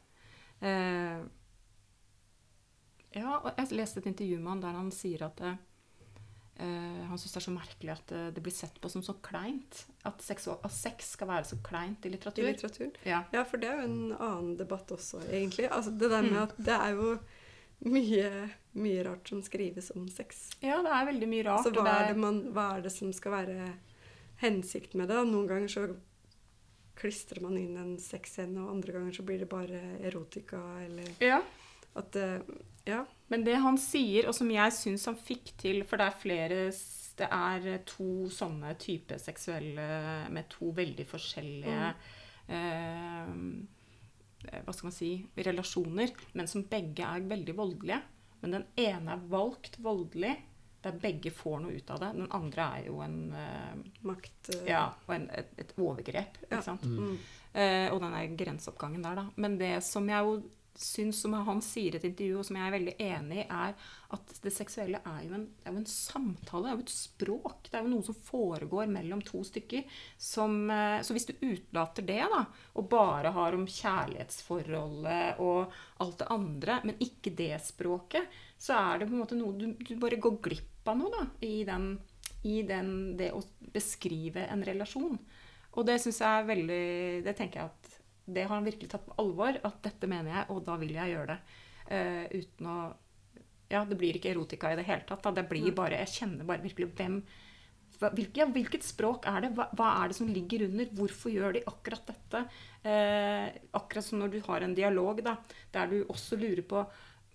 [0.60, 1.24] Eh,
[3.16, 5.56] ja, og jeg leste et intervju med han der han sier at uh,
[6.60, 9.82] han syns det er så merkelig at eh, det blir sett på som så kleint.
[10.08, 12.46] At sex, at sex skal være så kleint i I litteratur.
[12.48, 12.94] litteratur.
[13.04, 13.24] Ja.
[13.36, 15.68] Ja, for det er jo en annen debatt også, egentlig.
[15.68, 16.44] Altså, det der med Mm.
[16.44, 17.20] at det er jo
[17.92, 18.30] mye,
[18.74, 20.52] mye rart som skrives om sex.
[20.62, 21.64] ja, det er veldig mye rart.
[21.68, 23.74] Så hva er, det man, hva er det som skal være
[24.38, 25.20] hensikten med det?
[25.28, 25.88] Noen ganger så
[26.96, 31.42] klistrer man inn en sexscene, og andre ganger så blir det bare erotika, eller ja.
[32.00, 32.30] at det
[32.86, 33.04] Ja.
[33.28, 36.58] Men det han sier, og som jeg syns han fikk til For det er flere
[37.18, 39.88] Det er to sånne typer seksuelle
[40.30, 41.88] med to veldig forskjellige
[42.54, 43.32] eh,
[44.52, 45.14] Hva skal man si
[45.48, 48.04] Relasjoner, men som begge er veldig voldelige.
[48.44, 50.36] Men den ene er valgt voldelig,
[50.86, 52.12] der begge får noe ut av det.
[52.20, 56.38] Den andre er jo en eh, Makt eh, Ja, og en, et, et overgrep.
[56.44, 56.52] Ja.
[56.52, 56.86] Ikke sant?
[56.86, 57.16] Mm.
[57.56, 59.26] Eh, og den er grenseoppgangen der, da.
[59.42, 60.38] Men det som jeg jo
[60.82, 63.76] syns, som han sier i et intervju, og som jeg er veldig enig i, er
[64.16, 67.70] at det seksuelle er jo, en, er jo en samtale, det er jo et språk.
[67.70, 69.86] Det er jo noe som foregår mellom to stykker.
[70.22, 72.44] Som, eh, så hvis du utelater det, da,
[72.76, 75.74] og bare har om kjærlighetsforholdet og
[76.04, 79.72] alt det andre, men ikke det språket, så er det på en måte noe du,
[79.80, 81.96] du bare går glipp av noe, da, i, den,
[82.46, 83.42] i den, det å
[83.74, 85.20] beskrive en relasjon.
[85.76, 86.84] Og det syns jeg er veldig
[87.26, 87.95] Det tenker jeg at
[88.26, 89.58] det har han virkelig tatt på alvor.
[89.68, 91.40] At dette mener jeg, og da vil jeg gjøre det.
[91.86, 92.78] Uh, uten å
[93.70, 95.24] Ja, det blir ikke erotika i det hele tatt.
[95.26, 95.34] Da.
[95.40, 97.20] Det blir bare Jeg kjenner bare virkelig hvem
[97.96, 99.50] hvilket, ja, hvilket språk er det?
[99.56, 100.90] Hva, hva er det som ligger under?
[100.98, 102.42] Hvorfor gjør de akkurat dette?
[102.84, 103.48] Uh,
[103.80, 105.38] akkurat som når du har en dialog da,
[105.74, 106.86] der du også lurer på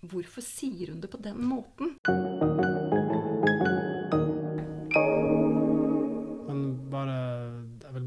[0.01, 1.93] Hvorfor sier hun det på den måten?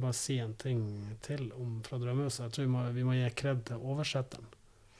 [0.04, 0.80] Bare si en ting
[1.24, 2.44] til om Fra drømmehuset.
[2.46, 4.46] Jeg tror vi må, vi må gi kred til oversetteren.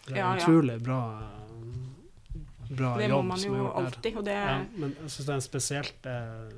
[0.07, 0.43] Det er Ja, ja.
[0.43, 1.01] utrolig bra,
[2.71, 3.85] bra Det jobb som er jo gjort der.
[3.85, 4.17] alltid.
[4.17, 6.51] Og det Ja, men jeg syns det er spesielt eh,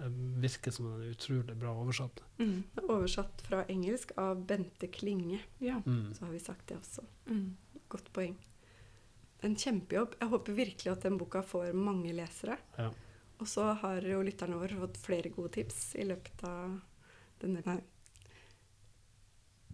[0.00, 2.22] Det virker som er utrolig bra oversatt.
[2.38, 2.62] Mm.
[2.88, 5.82] Oversatt fra engelsk av Bente Klinge, Ja.
[5.84, 6.14] Mm.
[6.14, 7.02] så har vi sagt det også.
[7.28, 7.56] Mm.
[7.88, 8.36] Godt poeng.
[9.42, 10.14] En kjempejobb.
[10.20, 12.56] Jeg håper virkelig at den boka får mange lesere.
[12.78, 12.90] Ja.
[13.40, 16.80] Og så har jo lytterne våre fått flere gode tips i løpet av
[17.42, 17.80] denne.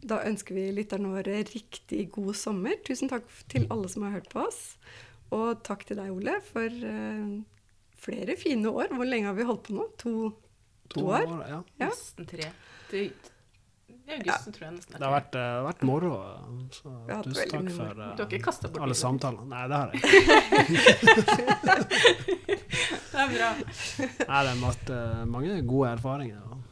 [0.06, 2.78] Da ønsker vi lytterne våre riktig god sommer.
[2.86, 4.62] Tusen takk til alle som har hørt på oss.
[5.34, 7.30] Og takk til deg, Ole, for eh,
[7.98, 8.92] flere fine år.
[8.94, 9.88] Hvor lenge har vi holdt på nå?
[10.02, 10.12] To,
[10.92, 11.24] to år?
[11.48, 11.62] ja.
[11.80, 11.88] Ja.
[11.88, 12.52] Nesten tre.
[12.90, 13.00] Det,
[13.90, 14.52] I august ja.
[14.54, 16.12] tror jeg nesten Det har vært, uh, vært moro,
[16.70, 16.92] så
[17.26, 19.48] tusen takk for Du har ikke bort alle samtalene.
[19.50, 20.12] Nei, det har jeg ikke.
[23.16, 23.46] Det er bra.
[23.56, 26.42] Nei, det har vært uh, mange gode erfaringer.
[26.44, 26.65] og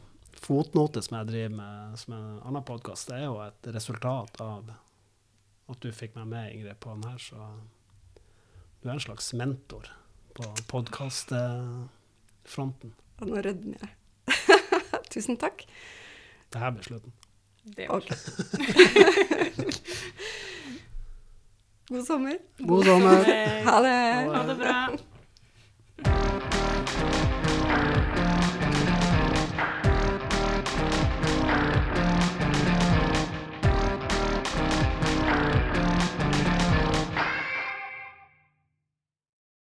[0.45, 4.69] Fotnote som jeg driver med som en annen podkast, det er jo et resultat av
[5.71, 7.17] at du fikk meg med, Ingrid, på den her.
[7.17, 7.35] Så
[8.83, 9.89] du er en slags mentor
[10.37, 12.93] på podkastfronten.
[13.23, 13.89] Og nå rødmer jeg.
[15.15, 15.65] Tusen takk.
[16.53, 17.09] Det her blir slutten.
[17.65, 18.05] Det òg.
[18.05, 18.13] Ok.
[21.89, 22.37] God sommer.
[22.61, 23.25] God sommer!
[23.65, 24.29] Ha det.
[24.29, 24.93] Ha det bra.